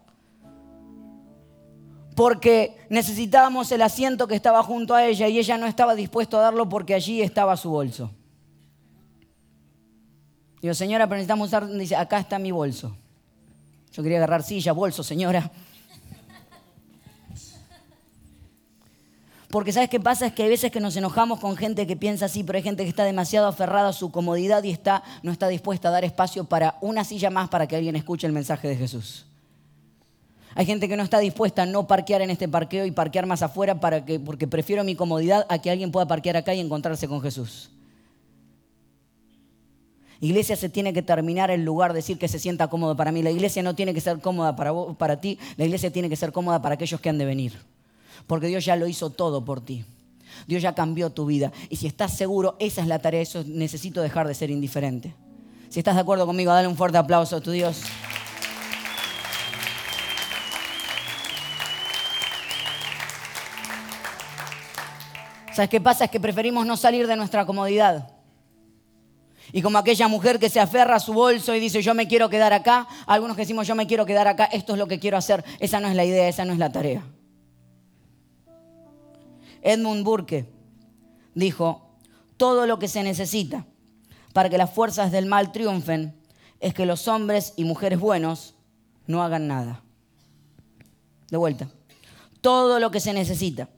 Porque 2.15 2.77
necesitábamos 2.89 3.71
el 3.71 3.81
asiento 3.81 4.27
que 4.27 4.35
estaba 4.35 4.61
junto 4.63 4.93
a 4.93 5.05
ella 5.05 5.27
y 5.27 5.39
ella 5.39 5.57
no 5.57 5.65
estaba 5.65 5.95
dispuesto 5.95 6.37
a 6.37 6.41
darlo 6.41 6.69
porque 6.69 6.93
allí 6.93 7.21
estaba 7.21 7.57
su 7.57 7.69
bolso. 7.69 8.11
Digo, 10.61 10.73
señora, 10.73 11.07
pero 11.07 11.17
necesitamos 11.17 11.49
usar, 11.49 11.67
dice, 11.67 11.95
acá 11.95 12.19
está 12.19 12.39
mi 12.39 12.51
bolso. 12.51 12.95
Yo 13.91 14.01
quería 14.01 14.17
agarrar 14.17 14.43
silla, 14.43 14.71
bolso, 14.71 15.03
señora. 15.03 15.51
Porque 19.49 19.71
sabes 19.71 19.89
qué 19.89 19.99
pasa 19.99 20.25
es 20.25 20.33
que 20.33 20.43
hay 20.43 20.49
veces 20.49 20.71
que 20.71 20.79
nos 20.79 20.95
enojamos 20.95 21.39
con 21.39 21.55
gente 21.55 21.85
que 21.85 21.95
piensa 21.95 22.25
así, 22.25 22.43
pero 22.43 22.57
hay 22.57 22.63
gente 22.63 22.83
que 22.83 22.89
está 22.89 23.03
demasiado 23.03 23.45
aferrada 23.45 23.89
a 23.89 23.93
su 23.93 24.11
comodidad 24.11 24.63
y 24.63 24.71
está, 24.71 25.03
no 25.21 25.31
está 25.31 25.47
dispuesta 25.47 25.89
a 25.89 25.91
dar 25.91 26.03
espacio 26.03 26.45
para 26.45 26.77
una 26.81 27.03
silla 27.03 27.29
más 27.29 27.49
para 27.49 27.67
que 27.67 27.75
alguien 27.75 27.95
escuche 27.95 28.25
el 28.25 28.33
mensaje 28.33 28.67
de 28.67 28.75
Jesús. 28.77 29.27
Hay 30.55 30.65
gente 30.65 30.87
que 30.87 30.95
no 30.95 31.03
está 31.03 31.19
dispuesta 31.19 31.63
a 31.63 31.65
no 31.65 31.87
parquear 31.87 32.21
en 32.21 32.29
este 32.29 32.47
parqueo 32.47 32.85
y 32.85 32.91
parquear 32.91 33.25
más 33.25 33.41
afuera 33.41 33.79
para 33.79 34.05
que, 34.05 34.19
porque 34.19 34.47
prefiero 34.47 34.83
mi 34.83 34.95
comodidad 34.95 35.45
a 35.49 35.59
que 35.59 35.71
alguien 35.71 35.91
pueda 35.91 36.07
parquear 36.07 36.37
acá 36.37 36.53
y 36.53 36.59
encontrarse 36.59 37.07
con 37.07 37.21
Jesús. 37.21 37.71
Iglesia 40.19 40.55
se 40.55 40.69
tiene 40.69 40.93
que 40.93 41.01
terminar 41.01 41.51
el 41.51 41.65
lugar, 41.65 41.91
decir 41.91 42.17
que 42.17 42.27
se 42.27 42.39
sienta 42.39 42.69
cómodo 42.69 42.95
para 42.95 43.11
mí. 43.11 43.21
La 43.21 43.31
iglesia 43.31 43.61
no 43.61 43.75
tiene 43.75 43.93
que 43.93 43.99
ser 43.99 44.19
cómoda 44.19 44.55
para, 44.55 44.71
vos, 44.71 44.95
para 44.95 45.19
ti, 45.19 45.37
la 45.57 45.65
iglesia 45.65 45.91
tiene 45.91 46.07
que 46.07 46.15
ser 46.15 46.31
cómoda 46.31 46.61
para 46.61 46.75
aquellos 46.75 47.01
que 47.01 47.09
han 47.09 47.17
de 47.17 47.25
venir. 47.25 47.53
Porque 48.25 48.47
Dios 48.47 48.63
ya 48.63 48.75
lo 48.75 48.87
hizo 48.87 49.09
todo 49.09 49.43
por 49.43 49.59
ti. 49.59 49.83
Dios 50.47 50.61
ya 50.61 50.73
cambió 50.73 51.09
tu 51.09 51.25
vida. 51.25 51.51
Y 51.69 51.75
si 51.75 51.87
estás 51.87 52.15
seguro, 52.15 52.55
esa 52.59 52.81
es 52.81 52.87
la 52.87 52.99
tarea. 52.99 53.21
Eso 53.21 53.43
necesito 53.45 54.01
dejar 54.01 54.27
de 54.27 54.33
ser 54.33 54.49
indiferente. 54.49 55.13
Si 55.69 55.79
estás 55.79 55.95
de 55.95 56.01
acuerdo 56.01 56.25
conmigo, 56.25 56.53
dale 56.53 56.67
un 56.67 56.77
fuerte 56.77 56.97
aplauso 56.97 57.35
a 57.35 57.41
tu 57.41 57.51
Dios. 57.51 57.81
¿Sabes 65.53 65.69
qué 65.69 65.79
pasa? 65.79 66.05
Es 66.05 66.11
que 66.11 66.19
preferimos 66.19 66.65
no 66.65 66.75
salir 66.75 67.05
de 67.05 67.15
nuestra 67.15 67.45
comodidad. 67.45 68.09
Y 69.51 69.61
como 69.61 69.77
aquella 69.77 70.07
mujer 70.07 70.39
que 70.39 70.49
se 70.49 70.59
aferra 70.59 70.95
a 70.95 70.99
su 70.99 71.13
bolso 71.13 71.53
y 71.53 71.59
dice, 71.59 71.81
yo 71.81 71.93
me 71.93 72.07
quiero 72.07 72.29
quedar 72.29 72.53
acá, 72.53 72.87
algunos 73.05 73.35
que 73.35 73.43
decimos, 73.43 73.67
yo 73.67 73.75
me 73.75 73.85
quiero 73.85 74.05
quedar 74.05 74.27
acá, 74.27 74.45
esto 74.45 74.73
es 74.73 74.79
lo 74.79 74.87
que 74.87 74.99
quiero 74.99 75.17
hacer, 75.17 75.43
esa 75.59 75.79
no 75.79 75.87
es 75.87 75.95
la 75.95 76.05
idea, 76.05 76.27
esa 76.27 76.43
no 76.45 76.53
es 76.53 76.59
la 76.59 76.71
tarea. 76.71 77.03
Edmund 79.61 80.03
Burke 80.03 80.49
dijo, 81.35 81.97
todo 82.37 82.65
lo 82.65 82.79
que 82.79 82.87
se 82.87 83.03
necesita 83.03 83.65
para 84.33 84.49
que 84.49 84.57
las 84.57 84.71
fuerzas 84.71 85.11
del 85.11 85.27
mal 85.27 85.51
triunfen 85.51 86.15
es 86.59 86.73
que 86.73 86.85
los 86.85 87.07
hombres 87.07 87.53
y 87.57 87.63
mujeres 87.63 87.99
buenos 87.99 88.55
no 89.05 89.21
hagan 89.21 89.47
nada. 89.47 89.83
De 91.29 91.37
vuelta, 91.37 91.67
todo 92.41 92.79
lo 92.79 92.89
que 92.89 92.99
se 92.99 93.13
necesita 93.13 93.69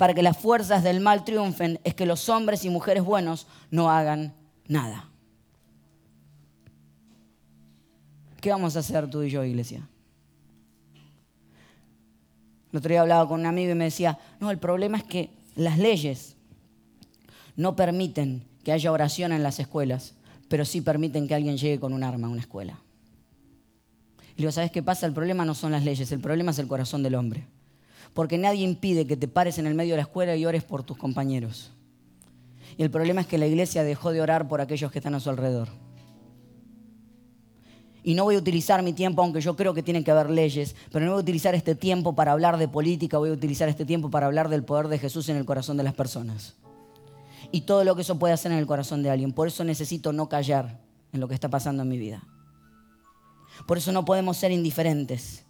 para 0.00 0.14
que 0.14 0.22
las 0.22 0.38
fuerzas 0.38 0.82
del 0.82 0.98
mal 0.98 1.24
triunfen 1.24 1.78
es 1.84 1.94
que 1.94 2.06
los 2.06 2.30
hombres 2.30 2.64
y 2.64 2.70
mujeres 2.70 3.04
buenos 3.04 3.46
no 3.70 3.90
hagan 3.90 4.32
nada. 4.66 5.10
¿Qué 8.40 8.48
vamos 8.48 8.76
a 8.76 8.78
hacer 8.78 9.10
tú 9.10 9.22
y 9.22 9.28
yo, 9.28 9.44
iglesia? 9.44 9.86
El 12.72 12.78
otro 12.78 12.88
día 12.88 13.02
hablaba 13.02 13.28
con 13.28 13.40
un 13.40 13.44
amigo 13.44 13.72
y 13.72 13.74
me 13.74 13.84
decía, 13.84 14.18
no, 14.40 14.50
el 14.50 14.56
problema 14.56 14.96
es 14.96 15.04
que 15.04 15.28
las 15.54 15.76
leyes 15.76 16.34
no 17.56 17.76
permiten 17.76 18.42
que 18.64 18.72
haya 18.72 18.92
oración 18.92 19.32
en 19.32 19.42
las 19.42 19.60
escuelas, 19.60 20.14
pero 20.48 20.64
sí 20.64 20.80
permiten 20.80 21.28
que 21.28 21.34
alguien 21.34 21.58
llegue 21.58 21.78
con 21.78 21.92
un 21.92 22.02
arma 22.02 22.26
a 22.26 22.30
una 22.30 22.40
escuela. 22.40 22.80
Y 24.34 24.38
digo, 24.38 24.50
¿sabes 24.50 24.70
qué 24.70 24.82
pasa? 24.82 25.04
El 25.04 25.12
problema 25.12 25.44
no 25.44 25.54
son 25.54 25.72
las 25.72 25.84
leyes, 25.84 26.10
el 26.10 26.20
problema 26.20 26.52
es 26.52 26.58
el 26.58 26.68
corazón 26.68 27.02
del 27.02 27.16
hombre. 27.16 27.46
Porque 28.14 28.38
nadie 28.38 28.64
impide 28.64 29.06
que 29.06 29.16
te 29.16 29.28
pares 29.28 29.58
en 29.58 29.66
el 29.66 29.74
medio 29.74 29.92
de 29.92 29.98
la 29.98 30.02
escuela 30.02 30.36
y 30.36 30.44
ores 30.44 30.64
por 30.64 30.82
tus 30.82 30.96
compañeros. 30.96 31.72
Y 32.76 32.82
el 32.82 32.90
problema 32.90 33.20
es 33.20 33.26
que 33.26 33.38
la 33.38 33.46
iglesia 33.46 33.84
dejó 33.84 34.12
de 34.12 34.20
orar 34.20 34.48
por 34.48 34.60
aquellos 34.60 34.90
que 34.90 34.98
están 34.98 35.14
a 35.14 35.20
su 35.20 35.30
alrededor. 35.30 35.68
Y 38.02 38.14
no 38.14 38.24
voy 38.24 38.36
a 38.36 38.38
utilizar 38.38 38.82
mi 38.82 38.92
tiempo, 38.92 39.22
aunque 39.22 39.40
yo 39.40 39.56
creo 39.56 39.74
que 39.74 39.82
tienen 39.82 40.04
que 40.04 40.10
haber 40.10 40.30
leyes, 40.30 40.74
pero 40.90 41.04
no 41.04 41.12
voy 41.12 41.20
a 41.20 41.22
utilizar 41.22 41.54
este 41.54 41.74
tiempo 41.74 42.14
para 42.14 42.32
hablar 42.32 42.56
de 42.56 42.66
política, 42.66 43.18
voy 43.18 43.30
a 43.30 43.34
utilizar 43.34 43.68
este 43.68 43.84
tiempo 43.84 44.10
para 44.10 44.26
hablar 44.26 44.48
del 44.48 44.64
poder 44.64 44.88
de 44.88 44.98
Jesús 44.98 45.28
en 45.28 45.36
el 45.36 45.44
corazón 45.44 45.76
de 45.76 45.82
las 45.82 45.94
personas. 45.94 46.54
Y 47.52 47.62
todo 47.62 47.84
lo 47.84 47.94
que 47.96 48.02
eso 48.02 48.18
puede 48.18 48.32
hacer 48.32 48.52
en 48.52 48.58
el 48.58 48.66
corazón 48.66 49.02
de 49.02 49.10
alguien. 49.10 49.32
Por 49.32 49.48
eso 49.48 49.64
necesito 49.64 50.12
no 50.12 50.28
callar 50.28 50.80
en 51.12 51.20
lo 51.20 51.28
que 51.28 51.34
está 51.34 51.48
pasando 51.48 51.82
en 51.82 51.88
mi 51.88 51.98
vida. 51.98 52.22
Por 53.66 53.76
eso 53.76 53.92
no 53.92 54.04
podemos 54.04 54.36
ser 54.36 54.52
indiferentes. 54.52 55.44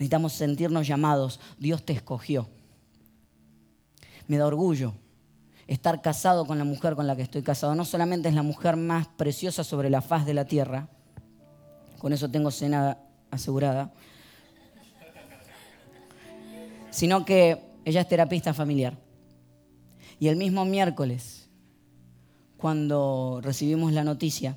Necesitamos 0.00 0.32
sentirnos 0.32 0.86
llamados. 0.86 1.40
Dios 1.58 1.84
te 1.84 1.92
escogió. 1.92 2.48
Me 4.28 4.38
da 4.38 4.46
orgullo 4.46 4.94
estar 5.66 6.00
casado 6.00 6.46
con 6.46 6.56
la 6.56 6.64
mujer 6.64 6.96
con 6.96 7.06
la 7.06 7.14
que 7.16 7.22
estoy 7.22 7.42
casado. 7.42 7.74
No 7.74 7.84
solamente 7.84 8.30
es 8.30 8.34
la 8.34 8.42
mujer 8.42 8.76
más 8.76 9.08
preciosa 9.08 9.62
sobre 9.62 9.90
la 9.90 10.00
faz 10.00 10.24
de 10.24 10.32
la 10.32 10.46
tierra, 10.46 10.88
con 11.98 12.14
eso 12.14 12.30
tengo 12.30 12.50
cena 12.50 12.96
asegurada, 13.30 13.92
sino 16.88 17.26
que 17.26 17.60
ella 17.84 18.00
es 18.00 18.08
terapista 18.08 18.54
familiar. 18.54 18.96
Y 20.18 20.28
el 20.28 20.36
mismo 20.36 20.64
miércoles, 20.64 21.50
cuando 22.56 23.40
recibimos 23.42 23.92
la 23.92 24.02
noticia, 24.02 24.56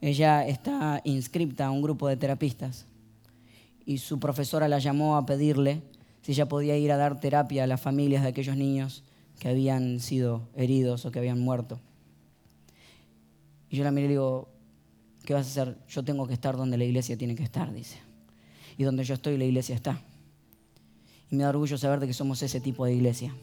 ella 0.00 0.46
está 0.46 1.00
inscripta 1.02 1.66
a 1.66 1.70
un 1.72 1.82
grupo 1.82 2.06
de 2.06 2.16
terapistas 2.16 2.86
y 3.88 3.96
su 3.96 4.20
profesora 4.20 4.68
la 4.68 4.80
llamó 4.80 5.16
a 5.16 5.24
pedirle 5.24 5.80
si 6.20 6.32
ella 6.32 6.46
podía 6.46 6.76
ir 6.76 6.92
a 6.92 6.98
dar 6.98 7.20
terapia 7.20 7.64
a 7.64 7.66
las 7.66 7.80
familias 7.80 8.22
de 8.22 8.28
aquellos 8.28 8.54
niños 8.54 9.02
que 9.38 9.48
habían 9.48 9.98
sido 9.98 10.46
heridos 10.54 11.06
o 11.06 11.10
que 11.10 11.20
habían 11.20 11.38
muerto. 11.38 11.80
Y 13.70 13.78
yo 13.78 13.84
la 13.84 13.90
miré 13.90 14.04
y 14.04 14.08
le 14.08 14.12
digo, 14.12 14.50
¿qué 15.24 15.32
vas 15.32 15.46
a 15.46 15.48
hacer? 15.48 15.78
Yo 15.88 16.04
tengo 16.04 16.26
que 16.26 16.34
estar 16.34 16.54
donde 16.54 16.76
la 16.76 16.84
iglesia 16.84 17.16
tiene 17.16 17.34
que 17.34 17.42
estar, 17.42 17.72
dice. 17.72 17.96
Y 18.76 18.84
donde 18.84 19.04
yo 19.04 19.14
estoy, 19.14 19.38
la 19.38 19.46
iglesia 19.46 19.74
está. 19.74 20.02
Y 21.30 21.36
me 21.36 21.44
da 21.44 21.48
orgullo 21.48 21.78
saber 21.78 21.98
de 21.98 22.08
que 22.08 22.12
somos 22.12 22.42
ese 22.42 22.60
tipo 22.60 22.84
de 22.84 22.92
iglesia, 22.92 23.34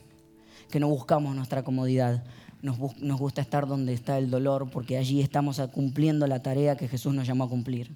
que 0.70 0.80
no 0.80 0.88
buscamos 0.88 1.36
nuestra 1.36 1.64
comodidad, 1.64 2.24
nos, 2.62 2.78
nos 3.00 3.20
gusta 3.20 3.42
estar 3.42 3.66
donde 3.66 3.94
está 3.94 4.20
el 4.20 4.30
dolor, 4.30 4.70
porque 4.70 4.98
allí 4.98 5.22
estamos 5.22 5.60
cumpliendo 5.74 6.28
la 6.28 6.44
tarea 6.44 6.78
que 6.78 6.88
Jesús 6.88 7.16
nos 7.16 7.26
llamó 7.26 7.46
a 7.46 7.50
cumplir. 7.50 7.96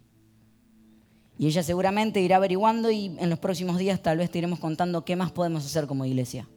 Y 1.40 1.48
ella 1.48 1.64
seguramente 1.64 2.20
irá 2.20 2.36
averiguando 2.36 2.92
y 2.92 3.16
en 3.18 3.30
los 3.30 3.40
próximos 3.40 3.78
días 3.78 4.02
tal 4.02 4.18
vez 4.18 4.30
te 4.30 4.40
iremos 4.40 4.60
contando 4.60 5.06
qué 5.06 5.16
más 5.16 5.32
podemos 5.32 5.66
hacer 5.66 5.88
como 5.88 6.04
iglesia, 6.04 6.50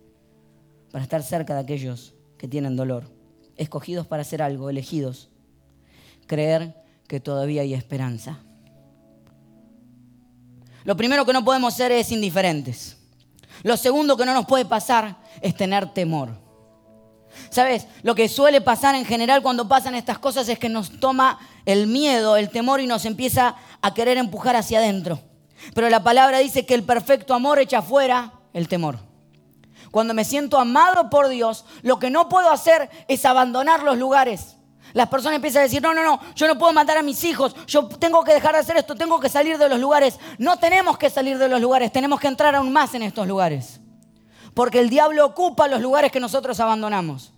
para 0.91 1.05
estar 1.05 1.23
cerca 1.23 1.55
de 1.55 1.61
aquellos 1.61 2.15
que 2.37 2.49
tienen 2.49 2.75
dolor, 2.75 3.05
escogidos 3.57 4.09
para 4.09 4.23
hacer 4.23 4.43
algo, 4.43 4.69
elegidos, 4.69 5.31
creer 6.27 6.75
que 7.07 7.21
todavía 7.21 7.63
hay 7.63 7.75
esperanza. 7.75 8.41
Lo 10.83 10.97
primero 10.97 11.25
que 11.25 11.33
no 11.33 11.45
podemos 11.45 11.75
ser 11.75 11.93
es 11.93 12.11
indiferentes. 12.11 12.97
Lo 13.63 13.77
segundo 13.77 14.17
que 14.17 14.27
no 14.27 14.35
nos 14.35 14.47
puede 14.47 14.65
pasar 14.65 15.17
es 15.41 15.55
tener 15.55 15.95
temor. 15.95 16.43
¿Sabes? 17.51 17.87
Lo 18.03 18.15
que 18.15 18.29
suele 18.29 18.61
pasar 18.61 18.95
en 18.95 19.05
general 19.05 19.43
cuando 19.43 19.69
pasan 19.69 19.95
estas 19.95 20.19
cosas 20.19 20.49
es 20.49 20.59
que 20.59 20.69
nos 20.69 20.99
toma 20.99 21.39
el 21.65 21.87
miedo, 21.87 22.37
el 22.37 22.51
temor 22.51 22.81
y 22.81 22.87
nos 22.87 23.05
empieza 23.05 23.57
a 23.83 23.93
querer 23.95 24.17
empujar 24.17 24.57
hacia 24.57 24.79
adentro. 24.79 25.21
Pero 25.75 25.91
la 25.91 26.03
palabra 26.03 26.39
dice 26.39 26.65
que 26.65 26.75
el 26.75 26.85
perfecto 26.85 27.35
amor 27.35 27.59
echa 27.59 27.83
fuera 27.83 28.33
el 28.53 28.69
temor. 28.69 28.99
Cuando 29.91 30.15
me 30.15 30.25
siento 30.25 30.59
amado 30.59 31.11
por 31.11 31.29
Dios, 31.29 31.65
lo 31.83 31.99
que 31.99 32.11
no 32.11 32.29
puedo 32.29 32.51
hacer 32.51 32.89
es 33.09 33.25
abandonar 33.25 33.83
los 33.83 33.99
lugares. 33.99 34.57
Las 34.95 35.09
personas 35.09 35.37
empiezan 35.37 35.61
a 35.61 35.65
decir, 35.65 35.83
no, 35.83 35.95
no, 35.95 36.03
no, 36.03 36.21
yo 36.35 36.47
no 36.47 36.59
puedo 36.59 36.73
matar 36.73 36.99
a 36.99 37.03
mis 37.03 37.25
hijos, 37.25 37.55
yo 37.67 37.89
tengo 37.89 38.25
que 38.25 38.35
dejar 38.35 38.53
de 38.53 38.61
hacer 38.61 38.77
esto, 38.77 38.95
tengo 38.95 39.21
que 39.21 39.29
salir 39.29 39.59
de 39.59 39.69
los 39.69 39.79
lugares. 39.79 40.19
No 40.39 40.59
tenemos 40.59 40.99
que 40.99 41.11
salir 41.11 41.39
de 41.39 41.49
los 41.49 41.61
lugares, 41.61 41.93
tenemos 41.93 42.21
que 42.21 42.29
entrar 42.29 42.55
aún 42.55 42.73
más 42.73 42.95
en 42.95 43.03
estos 43.03 43.27
lugares. 43.27 43.81
Porque 44.55 44.81
el 44.81 44.91
diablo 44.91 45.25
ocupa 45.25 45.69
los 45.69 45.81
lugares 45.81 46.13
que 46.13 46.21
nosotros 46.21 46.61
abandonamos. 46.61 47.33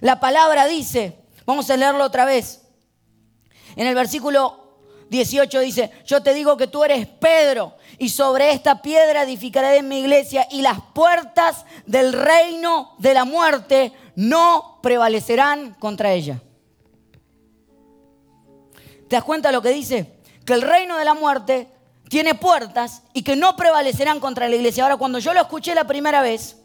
La 0.00 0.20
palabra 0.20 0.66
dice, 0.66 1.18
vamos 1.44 1.68
a 1.70 1.76
leerlo 1.76 2.04
otra 2.04 2.24
vez, 2.24 2.69
en 3.76 3.86
el 3.86 3.94
versículo 3.94 4.70
18 5.10 5.60
dice, 5.60 5.90
yo 6.06 6.22
te 6.22 6.32
digo 6.32 6.56
que 6.56 6.68
tú 6.68 6.84
eres 6.84 7.04
Pedro 7.06 7.74
y 7.98 8.08
sobre 8.10 8.52
esta 8.52 8.80
piedra 8.80 9.24
edificaré 9.24 9.82
mi 9.82 9.98
iglesia 9.98 10.46
y 10.52 10.62
las 10.62 10.80
puertas 10.94 11.66
del 11.84 12.12
reino 12.12 12.94
de 12.98 13.14
la 13.14 13.24
muerte 13.24 13.92
no 14.14 14.78
prevalecerán 14.82 15.74
contra 15.74 16.12
ella. 16.12 16.40
¿Te 19.08 19.16
das 19.16 19.24
cuenta 19.24 19.50
lo 19.50 19.60
que 19.60 19.70
dice? 19.70 20.20
Que 20.44 20.52
el 20.52 20.62
reino 20.62 20.96
de 20.96 21.04
la 21.04 21.14
muerte 21.14 21.68
tiene 22.08 22.36
puertas 22.36 23.02
y 23.12 23.22
que 23.22 23.34
no 23.34 23.56
prevalecerán 23.56 24.20
contra 24.20 24.48
la 24.48 24.54
iglesia. 24.54 24.84
Ahora, 24.84 24.96
cuando 24.96 25.18
yo 25.18 25.34
lo 25.34 25.40
escuché 25.40 25.74
la 25.74 25.88
primera 25.88 26.22
vez, 26.22 26.56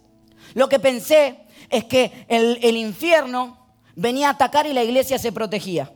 lo 0.54 0.70
que 0.70 0.78
pensé 0.78 1.48
es 1.72 1.86
que 1.86 2.28
el 2.30 2.78
infierno 2.78 3.58
venía 3.96 4.28
a 4.28 4.32
atacar 4.32 4.68
y 4.68 4.74
la 4.74 4.84
iglesia 4.84 5.18
se 5.18 5.32
protegía. 5.32 5.92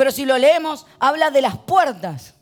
Pero 0.00 0.12
si 0.12 0.24
lo 0.24 0.38
leemos, 0.38 0.86
habla 0.98 1.30
de 1.30 1.42
las 1.42 1.58
puertas. 1.58 2.32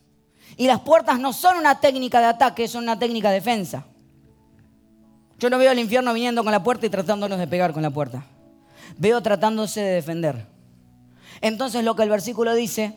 Y 0.56 0.68
las 0.68 0.78
puertas 0.82 1.18
no 1.18 1.32
son 1.32 1.56
una 1.56 1.80
técnica 1.80 2.20
de 2.20 2.26
ataque, 2.26 2.68
son 2.68 2.84
una 2.84 3.00
técnica 3.00 3.30
de 3.30 3.34
defensa. 3.34 3.84
Yo 5.40 5.50
no 5.50 5.58
veo 5.58 5.72
al 5.72 5.78
infierno 5.80 6.14
viniendo 6.14 6.44
con 6.44 6.52
la 6.52 6.62
puerta 6.62 6.86
y 6.86 6.88
tratándonos 6.88 7.36
de 7.36 7.48
pegar 7.48 7.72
con 7.72 7.82
la 7.82 7.90
puerta. 7.90 8.24
Veo 8.96 9.20
tratándose 9.22 9.80
de 9.80 9.94
defender. 9.94 10.46
Entonces 11.40 11.82
lo 11.82 11.96
que 11.96 12.04
el 12.04 12.10
versículo 12.10 12.54
dice 12.54 12.96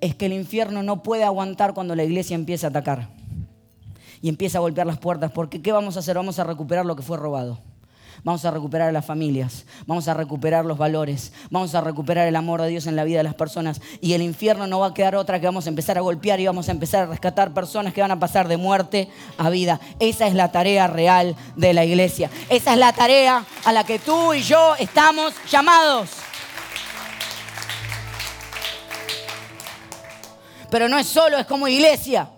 es 0.00 0.16
que 0.16 0.26
el 0.26 0.32
infierno 0.32 0.82
no 0.82 1.04
puede 1.04 1.22
aguantar 1.22 1.72
cuando 1.72 1.94
la 1.94 2.02
iglesia 2.02 2.34
empieza 2.34 2.66
a 2.66 2.70
atacar. 2.70 3.10
y 4.20 4.28
empieza 4.28 4.58
a 4.58 4.60
golpear 4.60 4.88
las 4.88 4.98
puertas, 4.98 5.30
porque 5.30 5.62
¿qué 5.62 5.70
vamos 5.70 5.96
a 5.96 6.00
hacer? 6.00 6.16
Vamos 6.16 6.40
a 6.40 6.42
recuperar 6.44 6.84
lo 6.84 6.96
que 6.96 7.02
fue 7.02 7.16
robado. 7.16 7.60
Vamos 8.22 8.44
a 8.44 8.50
recuperar 8.50 8.88
a 8.88 8.92
las 8.92 9.06
familias, 9.06 9.64
vamos 9.86 10.08
a 10.08 10.14
recuperar 10.14 10.64
los 10.64 10.76
valores, 10.76 11.32
vamos 11.50 11.74
a 11.74 11.80
recuperar 11.80 12.28
el 12.28 12.36
amor 12.36 12.60
de 12.62 12.68
Dios 12.68 12.86
en 12.86 12.96
la 12.96 13.04
vida 13.04 13.18
de 13.18 13.24
las 13.24 13.34
personas. 13.34 13.80
Y 14.00 14.12
el 14.12 14.22
infierno 14.22 14.66
no 14.66 14.80
va 14.80 14.88
a 14.88 14.94
quedar 14.94 15.16
otra 15.16 15.40
que 15.40 15.46
vamos 15.46 15.66
a 15.66 15.70
empezar 15.70 15.96
a 15.98 16.02
golpear 16.02 16.40
y 16.40 16.46
vamos 16.46 16.68
a 16.68 16.72
empezar 16.72 17.04
a 17.04 17.06
rescatar 17.06 17.52
personas 17.52 17.94
que 17.94 18.02
van 18.02 18.10
a 18.10 18.20
pasar 18.20 18.48
de 18.48 18.56
muerte 18.56 19.08
a 19.38 19.50
vida. 19.50 19.80
Esa 19.98 20.26
es 20.26 20.34
la 20.34 20.52
tarea 20.52 20.86
real 20.86 21.36
de 21.56 21.72
la 21.72 21.84
iglesia. 21.84 22.30
Esa 22.48 22.72
es 22.72 22.78
la 22.78 22.92
tarea 22.92 23.44
a 23.64 23.72
la 23.72 23.84
que 23.84 23.98
tú 23.98 24.34
y 24.34 24.42
yo 24.42 24.74
estamos 24.76 25.32
llamados. 25.50 26.10
Pero 30.70 30.88
no 30.88 30.98
es 30.98 31.06
solo, 31.06 31.36
es 31.36 31.46
como 31.46 31.66
iglesia. 31.66 32.30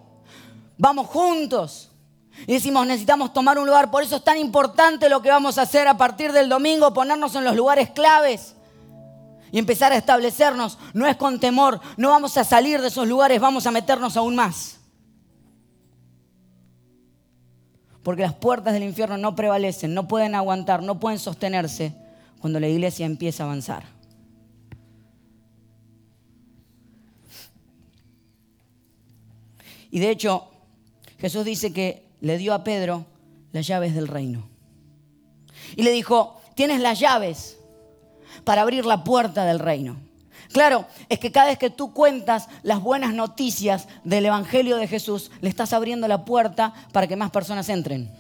Vamos 0.79 1.07
juntos. 1.07 1.92
Y 2.47 2.55
decimos, 2.55 2.87
necesitamos 2.87 3.33
tomar 3.33 3.59
un 3.59 3.67
lugar. 3.67 3.91
Por 3.91 4.03
eso 4.03 4.17
es 4.17 4.25
tan 4.25 4.39
importante 4.39 5.09
lo 5.09 5.23
que 5.23 5.31
vamos 5.31 5.59
a 5.59 5.63
hacer 5.63 5.87
a 5.87 5.97
partir 5.97 6.33
del 6.33 6.49
domingo, 6.49 6.93
ponernos 6.93 7.35
en 7.35 7.45
los 7.45 7.55
lugares 7.55 7.91
claves 7.91 8.55
y 9.53 9.59
empezar 9.59 9.93
a 9.93 9.97
establecernos. 9.97 10.79
No 10.93 11.07
es 11.07 11.17
con 11.17 11.39
temor, 11.39 11.81
no 11.97 12.11
vamos 12.11 12.37
a 12.37 12.45
salir 12.45 12.81
de 12.81 12.89
esos 12.89 13.07
lugares, 13.07 13.41
vamos 13.41 13.67
a 13.67 13.71
meternos 13.71 14.17
aún 14.17 14.35
más. 14.35 14.79
Porque 18.03 18.23
las 18.23 18.35
puertas 18.35 18.73
del 18.73 18.83
infierno 18.83 19.17
no 19.17 19.37
prevalecen, 19.37 19.95
no 19.95 20.09
pueden 20.09 20.35
aguantar, 20.35 20.83
no 20.83 20.99
pueden 20.99 21.21
sostenerse 21.21 21.95
cuando 22.41 22.59
la 22.59 22.67
iglesia 22.67 23.07
empieza 23.07 23.45
a 23.45 23.47
avanzar. 23.47 23.85
Y 29.93 30.01
de 30.01 30.11
hecho, 30.11 30.49
Jesús 31.19 31.45
dice 31.45 31.73
que 31.73 32.12
le 32.23 32.39
dio 32.39 32.55
a 32.55 32.65
Pedro 32.65 33.05
las 33.53 33.67
llaves 33.67 33.95
del 33.95 34.09
reino. 34.09 34.49
Y 35.77 35.83
le 35.83 35.91
dijo, 35.91 36.41
tienes 36.55 36.81
las 36.81 36.99
llaves 36.99 37.59
para 38.45 38.63
abrir 38.63 38.87
la 38.87 39.05
puerta 39.05 39.45
del 39.45 39.59
reino. 39.59 39.97
Claro, 40.53 40.87
es 41.09 41.19
que 41.19 41.33
cada 41.33 41.49
vez 41.49 41.59
que 41.59 41.69
tú 41.69 41.93
cuentas 41.93 42.49
las 42.63 42.81
buenas 42.81 43.13
noticias 43.13 43.89
del 44.05 44.27
Evangelio 44.27 44.77
de 44.77 44.87
Jesús, 44.87 45.31
le 45.41 45.49
estás 45.49 45.73
abriendo 45.73 46.07
la 46.07 46.25
puerta 46.25 46.73
para 46.93 47.07
que 47.07 47.17
más 47.17 47.31
personas 47.31 47.69
entren. 47.69 48.11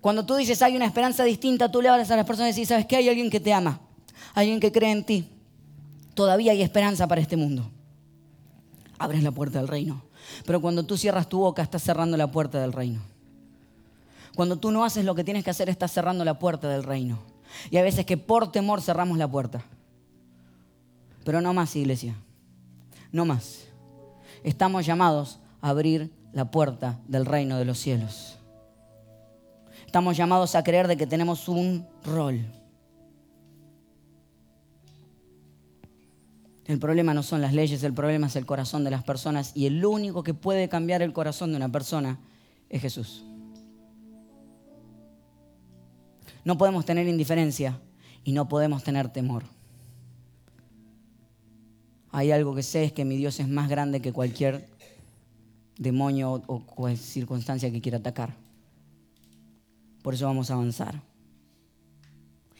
Cuando 0.00 0.24
tú 0.24 0.36
dices 0.36 0.62
hay 0.62 0.76
una 0.76 0.86
esperanza 0.86 1.24
distinta, 1.24 1.70
tú 1.70 1.82
le 1.82 1.88
hablas 1.88 2.10
a 2.12 2.16
las 2.16 2.26
personas 2.26 2.56
y 2.56 2.60
dices, 2.60 2.68
¿sabes 2.68 2.86
qué? 2.86 2.96
Hay 2.96 3.08
alguien 3.08 3.28
que 3.28 3.40
te 3.40 3.52
ama, 3.52 3.80
alguien 4.34 4.60
que 4.60 4.70
cree 4.70 4.92
en 4.92 5.02
ti. 5.02 5.28
Todavía 6.14 6.52
hay 6.52 6.62
esperanza 6.62 7.08
para 7.08 7.20
este 7.20 7.36
mundo. 7.36 7.68
Abres 8.98 9.22
la 9.24 9.32
puerta 9.32 9.58
del 9.58 9.66
reino. 9.66 10.05
Pero 10.44 10.60
cuando 10.60 10.84
tú 10.84 10.96
cierras 10.96 11.28
tu 11.28 11.38
boca, 11.38 11.62
estás 11.62 11.82
cerrando 11.82 12.16
la 12.16 12.30
puerta 12.30 12.60
del 12.60 12.72
reino. 12.72 13.00
Cuando 14.34 14.56
tú 14.56 14.70
no 14.70 14.84
haces 14.84 15.04
lo 15.04 15.14
que 15.14 15.24
tienes 15.24 15.44
que 15.44 15.50
hacer, 15.50 15.68
estás 15.68 15.92
cerrando 15.92 16.24
la 16.24 16.38
puerta 16.38 16.68
del 16.68 16.82
reino. 16.82 17.18
Y 17.70 17.76
hay 17.78 17.82
veces 17.82 18.04
que 18.04 18.16
por 18.16 18.52
temor 18.52 18.82
cerramos 18.82 19.18
la 19.18 19.28
puerta. 19.28 19.64
Pero 21.24 21.40
no 21.40 21.54
más, 21.54 21.74
iglesia. 21.74 22.14
No 23.12 23.24
más. 23.24 23.64
Estamos 24.44 24.84
llamados 24.84 25.40
a 25.60 25.70
abrir 25.70 26.12
la 26.32 26.50
puerta 26.50 26.98
del 27.08 27.24
reino 27.24 27.58
de 27.58 27.64
los 27.64 27.78
cielos. 27.78 28.38
Estamos 29.86 30.16
llamados 30.16 30.54
a 30.54 30.62
creer 30.62 30.86
de 30.86 30.96
que 30.96 31.06
tenemos 31.06 31.48
un 31.48 31.86
rol. 32.04 32.44
El 36.66 36.80
problema 36.80 37.14
no 37.14 37.22
son 37.22 37.40
las 37.40 37.54
leyes, 37.54 37.82
el 37.84 37.94
problema 37.94 38.26
es 38.26 38.34
el 38.34 38.44
corazón 38.44 38.82
de 38.82 38.90
las 38.90 39.04
personas 39.04 39.52
y 39.54 39.66
el 39.66 39.84
único 39.84 40.24
que 40.24 40.34
puede 40.34 40.68
cambiar 40.68 41.00
el 41.00 41.12
corazón 41.12 41.50
de 41.50 41.56
una 41.56 41.70
persona 41.70 42.18
es 42.68 42.82
Jesús. 42.82 43.24
No 46.44 46.58
podemos 46.58 46.84
tener 46.84 47.06
indiferencia 47.06 47.80
y 48.24 48.32
no 48.32 48.48
podemos 48.48 48.82
tener 48.82 49.08
temor. 49.08 49.44
Hay 52.10 52.32
algo 52.32 52.54
que 52.54 52.62
sé 52.62 52.84
es 52.84 52.92
que 52.92 53.04
mi 53.04 53.16
Dios 53.16 53.38
es 53.38 53.48
más 53.48 53.68
grande 53.68 54.00
que 54.00 54.12
cualquier 54.12 54.68
demonio 55.78 56.42
o 56.46 56.96
circunstancia 56.96 57.70
que 57.70 57.80
quiera 57.80 57.98
atacar. 57.98 58.34
Por 60.02 60.14
eso 60.14 60.26
vamos 60.26 60.50
a 60.50 60.54
avanzar. 60.54 61.02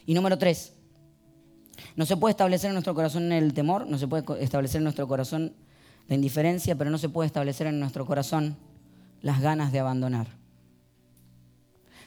Y 0.05 0.15
número 0.15 0.39
tres, 0.39 0.76
no 1.97 2.05
se 2.05 2.17
puede 2.17 2.31
establecer 2.33 2.69
en 2.69 2.75
nuestro 2.75 2.95
corazón 2.95 3.33
el 3.33 3.55
temor, 3.55 3.87
no 3.87 3.99
se 3.99 4.07
puede 4.07 4.43
establecer 4.43 4.79
en 4.79 4.85
nuestro 4.85 5.09
corazón 5.09 5.55
la 6.09 6.15
indiferencia, 6.15 6.77
pero 6.77 6.91
no 6.91 6.99
se 6.99 7.09
puede 7.09 7.27
establecer 7.27 7.67
en 7.67 7.81
nuestro 7.81 8.05
corazón 8.07 8.57
las 9.23 9.41
ganas 9.41 9.73
de 9.73 9.81
abandonar. 9.81 10.29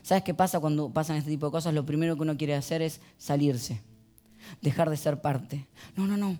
¿Sabes 0.03 0.23
qué 0.23 0.33
pasa 0.33 0.59
cuando 0.59 0.89
pasan 0.89 1.17
este 1.17 1.31
tipo 1.31 1.47
de 1.47 1.51
cosas? 1.51 1.73
Lo 1.73 1.85
primero 1.85 2.15
que 2.15 2.21
uno 2.21 2.37
quiere 2.37 2.55
hacer 2.55 2.81
es 2.81 3.01
salirse, 3.17 3.81
dejar 4.61 4.89
de 4.89 4.97
ser 4.97 5.21
parte. 5.21 5.67
No, 5.95 6.07
no, 6.07 6.17
no. 6.17 6.37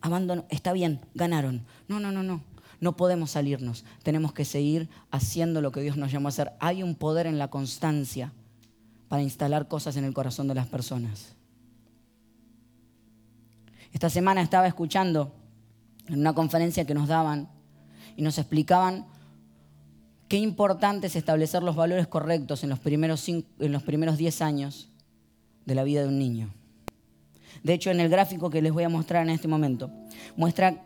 Abandono, 0.00 0.44
está 0.48 0.72
bien, 0.72 1.00
ganaron. 1.14 1.64
No, 1.88 2.00
no, 2.00 2.12
no, 2.12 2.22
no. 2.22 2.42
No 2.80 2.96
podemos 2.96 3.32
salirnos. 3.32 3.84
Tenemos 4.02 4.32
que 4.32 4.44
seguir 4.44 4.88
haciendo 5.10 5.60
lo 5.60 5.72
que 5.72 5.80
Dios 5.80 5.96
nos 5.96 6.12
llamó 6.12 6.28
a 6.28 6.30
hacer. 6.30 6.52
Hay 6.60 6.82
un 6.82 6.94
poder 6.94 7.26
en 7.26 7.38
la 7.38 7.48
constancia 7.48 8.32
para 9.08 9.22
instalar 9.22 9.68
cosas 9.68 9.96
en 9.96 10.04
el 10.04 10.14
corazón 10.14 10.48
de 10.48 10.54
las 10.54 10.66
personas. 10.66 11.34
Esta 13.94 14.10
semana 14.10 14.42
estaba 14.42 14.66
escuchando 14.66 15.32
en 16.08 16.18
una 16.18 16.34
conferencia 16.34 16.84
que 16.84 16.94
nos 16.94 17.06
daban 17.06 17.48
y 18.16 18.22
nos 18.22 18.38
explicaban 18.38 19.06
qué 20.26 20.36
importante 20.36 21.06
es 21.06 21.14
establecer 21.14 21.62
los 21.62 21.76
valores 21.76 22.08
correctos 22.08 22.64
en 22.64 22.70
los 22.70 22.80
primeros, 22.80 23.28
en 23.28 23.44
los 23.58 23.84
primeros 23.84 24.18
10 24.18 24.42
años 24.42 24.90
de 25.64 25.76
la 25.76 25.84
vida 25.84 26.02
de 26.02 26.08
un 26.08 26.18
niño. 26.18 26.52
De 27.62 27.72
hecho, 27.72 27.92
en 27.92 28.00
el 28.00 28.08
gráfico 28.08 28.50
que 28.50 28.62
les 28.62 28.72
voy 28.72 28.82
a 28.82 28.88
mostrar 28.88 29.22
en 29.22 29.30
este 29.30 29.46
momento, 29.46 29.92
muestra 30.36 30.82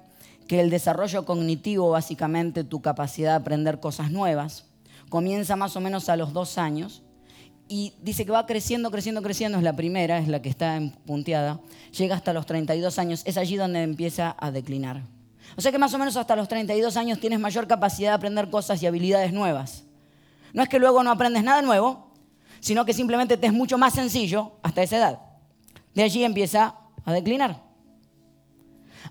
que 0.47 0.61
el 0.61 0.69
desarrollo 0.69 1.25
cognitivo, 1.25 1.89
básicamente 1.89 2.63
tu 2.63 2.83
capacidad 2.83 3.31
de 3.31 3.37
aprender 3.37 3.81
cosas 3.81 4.11
nuevas, 4.11 4.67
comienza 5.09 5.57
más 5.57 5.75
o 5.77 5.81
menos 5.81 6.11
a 6.11 6.17
los 6.19 6.35
dos 6.35 6.59
años 6.59 7.03
y 7.69 7.93
dice 8.01 8.25
que 8.25 8.33
va 8.33 8.47
creciendo, 8.47 8.91
creciendo, 8.91 9.23
creciendo, 9.23 9.59
es 9.59 9.65
la 9.65 9.75
primera, 9.75 10.19
es 10.19 10.29
la 10.29 10.41
que 10.41 10.49
está 10.49 10.81
punteada, 11.07 11.61
llega 11.97 12.17
hasta 12.17 12.33
los 12.33 12.47
32 12.47 12.99
años, 12.99 13.23
es 13.27 13.37
allí 13.37 13.57
donde 13.57 13.83
empieza 13.83 14.35
a 14.39 14.51
declinar. 14.51 15.03
O 15.57 15.61
sea 15.61 15.71
que 15.71 15.79
más 15.79 15.93
o 15.93 15.99
menos 15.99 16.17
hasta 16.17 16.35
los 16.35 16.49
32 16.49 16.97
años 16.97 17.21
tienes 17.21 17.39
mayor 17.39 17.67
capacidad 17.67 18.11
de 18.11 18.15
aprender 18.15 18.49
cosas 18.51 18.83
y 18.83 18.87
habilidades 18.87 19.33
nuevas. 19.33 19.85
No 20.53 20.63
es 20.63 20.69
que 20.69 20.79
luego 20.79 21.03
no 21.03 21.11
aprendes 21.11 21.45
nada 21.45 21.61
nuevo, 21.63 22.11
sino 22.61 22.85
que 22.85 22.95
simplemente 22.95 23.37
te 23.37 23.47
es 23.47 23.53
mucho 23.53 23.77
más 23.77 23.95
sencillo 23.95 24.53
hasta 24.63 24.83
esa 24.83 24.97
edad. 24.97 25.21
De 25.95 26.03
allí 26.03 26.25
empieza 26.25 26.75
a 27.05 27.13
declinar. 27.13 27.63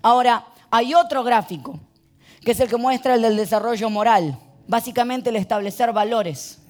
Ahora, 0.02 0.46
hay 0.70 0.94
otro 0.94 1.22
gráfico, 1.22 1.78
que 2.40 2.52
es 2.52 2.60
el 2.60 2.68
que 2.68 2.76
muestra 2.76 3.14
el 3.14 3.22
del 3.22 3.36
desarrollo 3.36 3.88
moral, 3.90 4.38
básicamente 4.66 5.30
el 5.30 5.36
establecer 5.36 5.92
valores 5.92 6.60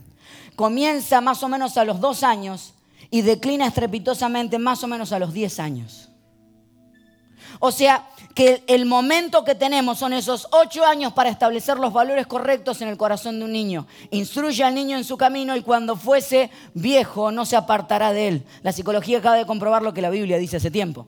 comienza 0.58 1.20
más 1.20 1.40
o 1.44 1.48
menos 1.48 1.76
a 1.76 1.84
los 1.84 2.00
dos 2.00 2.24
años 2.24 2.74
y 3.12 3.22
declina 3.22 3.68
estrepitosamente 3.68 4.58
más 4.58 4.82
o 4.82 4.88
menos 4.88 5.12
a 5.12 5.20
los 5.20 5.32
diez 5.32 5.60
años. 5.60 6.08
O 7.60 7.70
sea, 7.70 8.08
que 8.34 8.64
el 8.66 8.84
momento 8.84 9.44
que 9.44 9.54
tenemos 9.54 10.00
son 10.00 10.12
esos 10.12 10.48
ocho 10.50 10.84
años 10.84 11.12
para 11.12 11.30
establecer 11.30 11.78
los 11.78 11.92
valores 11.92 12.26
correctos 12.26 12.82
en 12.82 12.88
el 12.88 12.96
corazón 12.96 13.38
de 13.38 13.44
un 13.44 13.52
niño. 13.52 13.86
Instruye 14.10 14.64
al 14.64 14.74
niño 14.74 14.96
en 14.96 15.04
su 15.04 15.16
camino 15.16 15.54
y 15.54 15.62
cuando 15.62 15.94
fuese 15.94 16.50
viejo 16.74 17.30
no 17.30 17.46
se 17.46 17.54
apartará 17.54 18.12
de 18.12 18.26
él. 18.26 18.46
La 18.62 18.72
psicología 18.72 19.18
acaba 19.18 19.36
de 19.36 19.46
comprobar 19.46 19.82
lo 19.82 19.94
que 19.94 20.02
la 20.02 20.10
Biblia 20.10 20.38
dice 20.38 20.56
hace 20.56 20.72
tiempo. 20.72 21.06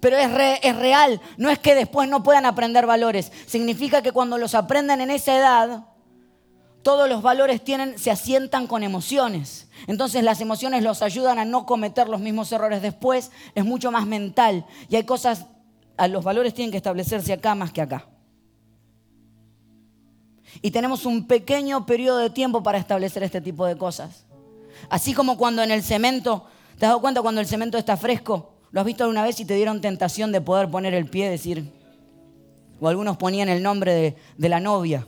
Pero 0.00 0.16
es, 0.16 0.30
es 0.62 0.76
real, 0.76 1.20
no 1.36 1.50
es 1.50 1.58
que 1.58 1.74
después 1.74 2.08
no 2.08 2.22
puedan 2.22 2.46
aprender 2.46 2.86
valores. 2.86 3.32
Significa 3.46 4.00
que 4.00 4.12
cuando 4.12 4.38
los 4.38 4.54
aprenden 4.54 5.00
en 5.00 5.10
esa 5.10 5.36
edad, 5.36 5.86
todos 6.88 7.06
los 7.06 7.20
valores 7.20 7.62
tienen, 7.62 7.98
se 7.98 8.10
asientan 8.10 8.66
con 8.66 8.82
emociones. 8.82 9.68
Entonces 9.86 10.24
las 10.24 10.40
emociones 10.40 10.82
los 10.82 11.02
ayudan 11.02 11.38
a 11.38 11.44
no 11.44 11.66
cometer 11.66 12.08
los 12.08 12.18
mismos 12.18 12.50
errores 12.50 12.80
después, 12.80 13.30
es 13.54 13.62
mucho 13.66 13.92
más 13.92 14.06
mental. 14.06 14.64
Y 14.88 14.96
hay 14.96 15.04
cosas, 15.04 15.44
los 16.08 16.24
valores 16.24 16.54
tienen 16.54 16.70
que 16.70 16.78
establecerse 16.78 17.34
acá 17.34 17.54
más 17.54 17.72
que 17.72 17.82
acá. 17.82 18.06
Y 20.62 20.70
tenemos 20.70 21.04
un 21.04 21.26
pequeño 21.26 21.84
periodo 21.84 22.20
de 22.20 22.30
tiempo 22.30 22.62
para 22.62 22.78
establecer 22.78 23.22
este 23.22 23.42
tipo 23.42 23.66
de 23.66 23.76
cosas. 23.76 24.24
Así 24.88 25.12
como 25.12 25.36
cuando 25.36 25.62
en 25.62 25.70
el 25.70 25.82
cemento, 25.82 26.46
¿te 26.78 26.86
has 26.86 26.92
dado 26.92 27.02
cuenta 27.02 27.20
cuando 27.20 27.42
el 27.42 27.46
cemento 27.46 27.76
está 27.76 27.98
fresco? 27.98 28.54
¿Lo 28.70 28.80
has 28.80 28.86
visto 28.86 29.04
alguna 29.04 29.24
vez 29.24 29.38
y 29.40 29.44
te 29.44 29.56
dieron 29.56 29.82
tentación 29.82 30.32
de 30.32 30.40
poder 30.40 30.70
poner 30.70 30.94
el 30.94 31.04
pie, 31.04 31.28
decir? 31.28 31.70
O 32.80 32.88
algunos 32.88 33.18
ponían 33.18 33.50
el 33.50 33.62
nombre 33.62 33.92
de, 33.92 34.16
de 34.38 34.48
la 34.48 34.58
novia. 34.58 35.06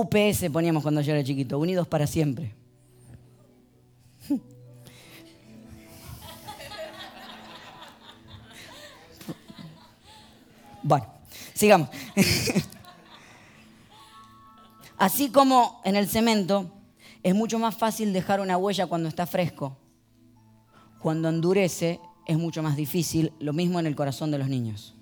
UPS 0.00 0.50
poníamos 0.52 0.82
cuando 0.82 1.00
yo 1.00 1.12
era 1.12 1.24
chiquito, 1.24 1.58
Unidos 1.58 1.88
para 1.88 2.06
siempre. 2.06 2.54
Bueno, 10.82 11.06
Sigamos. 11.56 11.88
Así 14.98 15.30
como 15.30 15.80
en 15.84 15.96
el 15.96 16.06
cemento 16.06 16.70
es 17.22 17.34
mucho 17.34 17.58
más 17.58 17.74
fácil 17.74 18.12
dejar 18.12 18.40
una 18.40 18.58
huella 18.58 18.86
cuando 18.86 19.08
está 19.08 19.26
fresco. 19.26 19.78
Cuando 21.00 21.30
endurece 21.30 21.98
es 22.26 22.36
mucho 22.36 22.62
más 22.62 22.76
difícil, 22.76 23.32
lo 23.40 23.54
mismo 23.54 23.80
en 23.80 23.86
el 23.86 23.96
corazón 23.96 24.30
de 24.30 24.36
los 24.36 24.48
niños. 24.48 24.94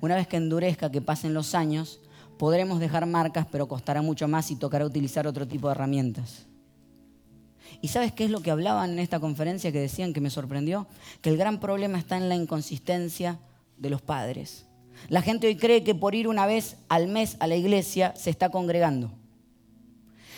Una 0.00 0.14
vez 0.14 0.26
que 0.26 0.38
endurezca, 0.38 0.90
que 0.90 1.02
pasen 1.02 1.34
los 1.34 1.54
años, 1.54 2.00
podremos 2.44 2.78
dejar 2.78 3.06
marcas, 3.06 3.46
pero 3.50 3.66
costará 3.66 4.02
mucho 4.02 4.28
más 4.28 4.50
y 4.50 4.56
tocará 4.56 4.84
utilizar 4.84 5.26
otro 5.26 5.48
tipo 5.48 5.66
de 5.66 5.72
herramientas. 5.72 6.44
¿Y 7.80 7.88
sabes 7.88 8.12
qué 8.12 8.24
es 8.24 8.30
lo 8.30 8.42
que 8.42 8.50
hablaban 8.50 8.90
en 8.90 8.98
esta 8.98 9.18
conferencia 9.18 9.72
que 9.72 9.80
decían 9.80 10.12
que 10.12 10.20
me 10.20 10.28
sorprendió? 10.28 10.86
Que 11.22 11.30
el 11.30 11.38
gran 11.38 11.58
problema 11.58 11.98
está 11.98 12.18
en 12.18 12.28
la 12.28 12.34
inconsistencia 12.34 13.38
de 13.78 13.88
los 13.88 14.02
padres. 14.02 14.66
La 15.08 15.22
gente 15.22 15.46
hoy 15.46 15.56
cree 15.56 15.84
que 15.84 15.94
por 15.94 16.14
ir 16.14 16.28
una 16.28 16.44
vez 16.44 16.76
al 16.90 17.08
mes 17.08 17.38
a 17.40 17.46
la 17.46 17.56
iglesia 17.56 18.12
se 18.14 18.28
está 18.28 18.50
congregando. 18.50 19.10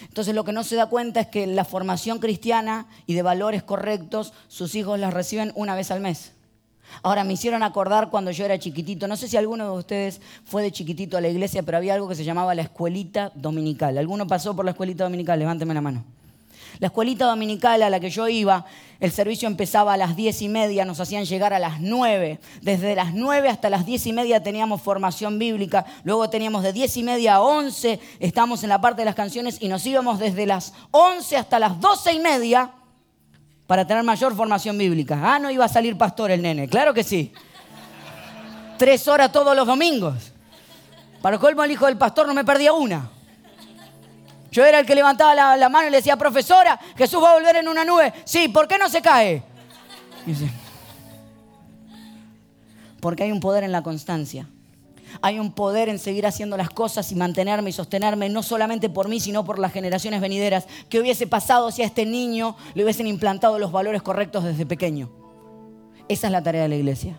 Entonces 0.03 0.33
lo 0.33 0.45
que 0.45 0.53
no 0.53 0.63
se 0.63 0.77
da 0.77 0.87
cuenta 0.87 1.23
es 1.23 1.27
que 1.27 1.49
la 1.49 1.65
formación 1.65 2.21
cristiana 2.21 2.87
y 3.07 3.15
de 3.15 3.23
valores 3.23 3.65
correctos 3.65 4.33
sus 4.47 4.77
hijos 4.77 5.01
las 5.01 5.13
reciben 5.13 5.51
una 5.57 5.75
vez 5.75 5.91
al 5.91 5.99
mes. 5.99 6.36
Ahora 7.03 7.25
me 7.25 7.35
hicieron 7.35 7.63
acordar 7.63 8.11
cuando 8.11 8.31
yo 8.31 8.45
era 8.45 8.59
chiquitito, 8.59 9.07
no 9.07 9.17
sé 9.17 9.29
si 9.29 9.37
alguno 9.37 9.65
de 9.65 9.79
ustedes 9.79 10.21
fue 10.45 10.63
de 10.63 10.73
chiquitito 10.73 11.17
a 11.17 11.21
la 11.21 11.29
iglesia, 11.29 11.63
pero 11.63 11.79
había 11.79 11.95
algo 11.95 12.09
que 12.09 12.15
se 12.15 12.25
llamaba 12.25 12.55
la 12.55 12.63
escuelita 12.63 13.33
dominical. 13.35 13.99
¿Alguno 13.99 14.27
pasó 14.27 14.55
por 14.57 14.65
la 14.65 14.73
escuelita 14.73 15.05
dominical? 15.05 15.39
Levánteme 15.39 15.75
la 15.75 15.81
mano. 15.81 16.05
La 16.79 16.89
escuelita 16.89 17.25
dominical 17.25 17.83
a 17.83 17.89
la 17.89 18.01
que 18.01 18.11
yo 18.11 18.29
iba, 18.29 18.67
el 19.01 19.11
servicio 19.11 19.49
empezaba 19.49 19.95
a 19.95 19.97
las 19.97 20.15
diez 20.15 20.43
y 20.43 20.49
media, 20.49 20.85
nos 20.85 21.01
hacían 21.01 21.25
llegar 21.25 21.55
a 21.55 21.59
las 21.59 21.81
nueve. 21.81 22.39
Desde 22.61 22.95
las 22.95 23.15
nueve 23.15 23.49
hasta 23.49 23.71
las 23.71 23.87
diez 23.87 24.07
y 24.07 24.13
media 24.13 24.43
teníamos 24.43 24.83
formación 24.83 25.39
bíblica, 25.39 25.87
luego 26.05 26.29
teníamos 26.29 26.63
de 26.63 26.75
diez 26.75 26.97
y 26.97 27.03
media 27.03 27.37
a 27.37 27.41
once, 27.41 27.99
estamos 28.21 28.63
en 28.63 28.69
la 28.69 28.81
parte 28.81 29.03
de 29.03 29.07
las 29.07 29.15
canciones 29.15 29.57
y 29.61 29.69
nos 29.69 29.87
íbamos 29.87 30.19
desde 30.19 30.45
las 30.45 30.75
once 30.91 31.37
hasta 31.37 31.59
las 31.59 31.81
doce 31.81 32.13
y 32.13 32.21
media 32.21 32.73
para 33.67 33.87
tener 33.87 34.03
mayor 34.03 34.35
formación 34.35 34.79
bíblica. 34.79 35.19
Ah, 35.23 35.39
no 35.39 35.51
iba 35.51 35.65
a 35.65 35.69
salir 35.69 35.97
pastor 35.97 36.31
el 36.31 36.43
nene, 36.43 36.69
claro 36.69 36.95
que 36.95 37.03
sí. 37.03 37.33
Tres 38.79 39.09
horas 39.09 39.33
todos 39.33 39.57
los 39.57 39.67
domingos. 39.67 40.33
Para 41.23 41.39
colmo 41.39 41.65
el 41.65 41.71
hijo 41.71 41.87
del 41.87 41.97
pastor 41.97 42.27
no 42.27 42.35
me 42.35 42.45
perdía 42.45 42.73
una. 42.73 43.11
Yo 44.51 44.65
era 44.65 44.79
el 44.79 44.87
que 44.87 44.95
levantaba 44.95 45.57
la, 45.57 45.69
mano 45.69 45.89
y 45.89 45.91
le 45.91 45.99
decía, 45.99 46.17
profesora, 46.17 46.79
Jesús 46.97 47.23
va 47.23 47.33
a 47.33 47.35
volver 47.35 47.57
en 47.57 47.69
una 47.69 47.85
nube. 47.85 48.13
Sí, 48.25 48.49
¿por 48.49 48.69
qué 48.69 48.79
no 48.79 48.89
se 48.89 49.03
cae? 49.03 49.43
porque 53.01 53.23
hay 53.23 53.33
un 53.33 53.41
poder 53.41 53.63
en 53.65 53.73
la 53.73 53.83
constancia. 53.83 54.49
Hay 55.23 55.39
un 55.39 55.53
poder 55.53 55.89
en 55.89 55.99
seguir 55.99 56.27
haciendo 56.27 56.57
las 56.57 56.71
cosas 56.71 57.11
y 57.13 57.15
mantenerme 57.15 57.71
y 57.71 57.73
sostenerme, 57.73 58.29
no 58.29 58.43
solamente 58.43 58.89
por 58.89 59.09
mí, 59.09 59.21
sino 59.21 59.45
por 59.45 59.59
las 59.59 59.73
generaciones 59.73 60.21
venideras. 60.21 60.67
¿Qué 60.89 61.01
hubiese 61.01 61.27
pasado 61.27 61.71
si 61.71 61.83
a 61.83 61.87
este 61.87 62.07
niño 62.07 62.57
le 62.75 62.85
hubiesen 62.85 63.07
implantado 63.07 63.59
los 63.59 63.73
valores 63.73 64.03
correctos 64.03 64.45
desde 64.45 64.67
pequeño? 64.67 65.11
Esa 66.09 66.29
es 66.29 66.33
la 66.33 66.43
tarea 66.43 66.63
de 66.63 66.69
la 66.69 66.77
iglesia. 66.77 67.17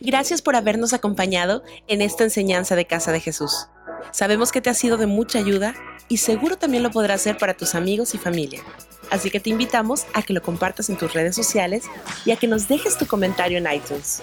Gracias 0.00 0.42
por 0.42 0.56
habernos 0.56 0.92
acompañado 0.92 1.62
en 1.88 2.02
esta 2.02 2.24
enseñanza 2.24 2.76
de 2.76 2.84
Casa 2.84 3.12
de 3.12 3.20
Jesús. 3.20 3.68
Sabemos 4.12 4.52
que 4.52 4.60
te 4.60 4.70
ha 4.70 4.74
sido 4.74 4.96
de 4.96 5.06
mucha 5.06 5.38
ayuda 5.38 5.74
y 6.08 6.18
seguro 6.18 6.56
también 6.56 6.82
lo 6.82 6.90
podrás 6.90 7.22
hacer 7.22 7.38
para 7.38 7.56
tus 7.56 7.74
amigos 7.74 8.14
y 8.14 8.18
familia. 8.18 8.62
Así 9.10 9.30
que 9.30 9.40
te 9.40 9.50
invitamos 9.50 10.06
a 10.14 10.22
que 10.22 10.32
lo 10.32 10.42
compartas 10.42 10.90
en 10.90 10.96
tus 10.96 11.12
redes 11.12 11.34
sociales 11.34 11.84
y 12.24 12.30
a 12.30 12.36
que 12.36 12.46
nos 12.46 12.68
dejes 12.68 12.98
tu 12.98 13.06
comentario 13.06 13.58
en 13.58 13.72
iTunes. 13.72 14.22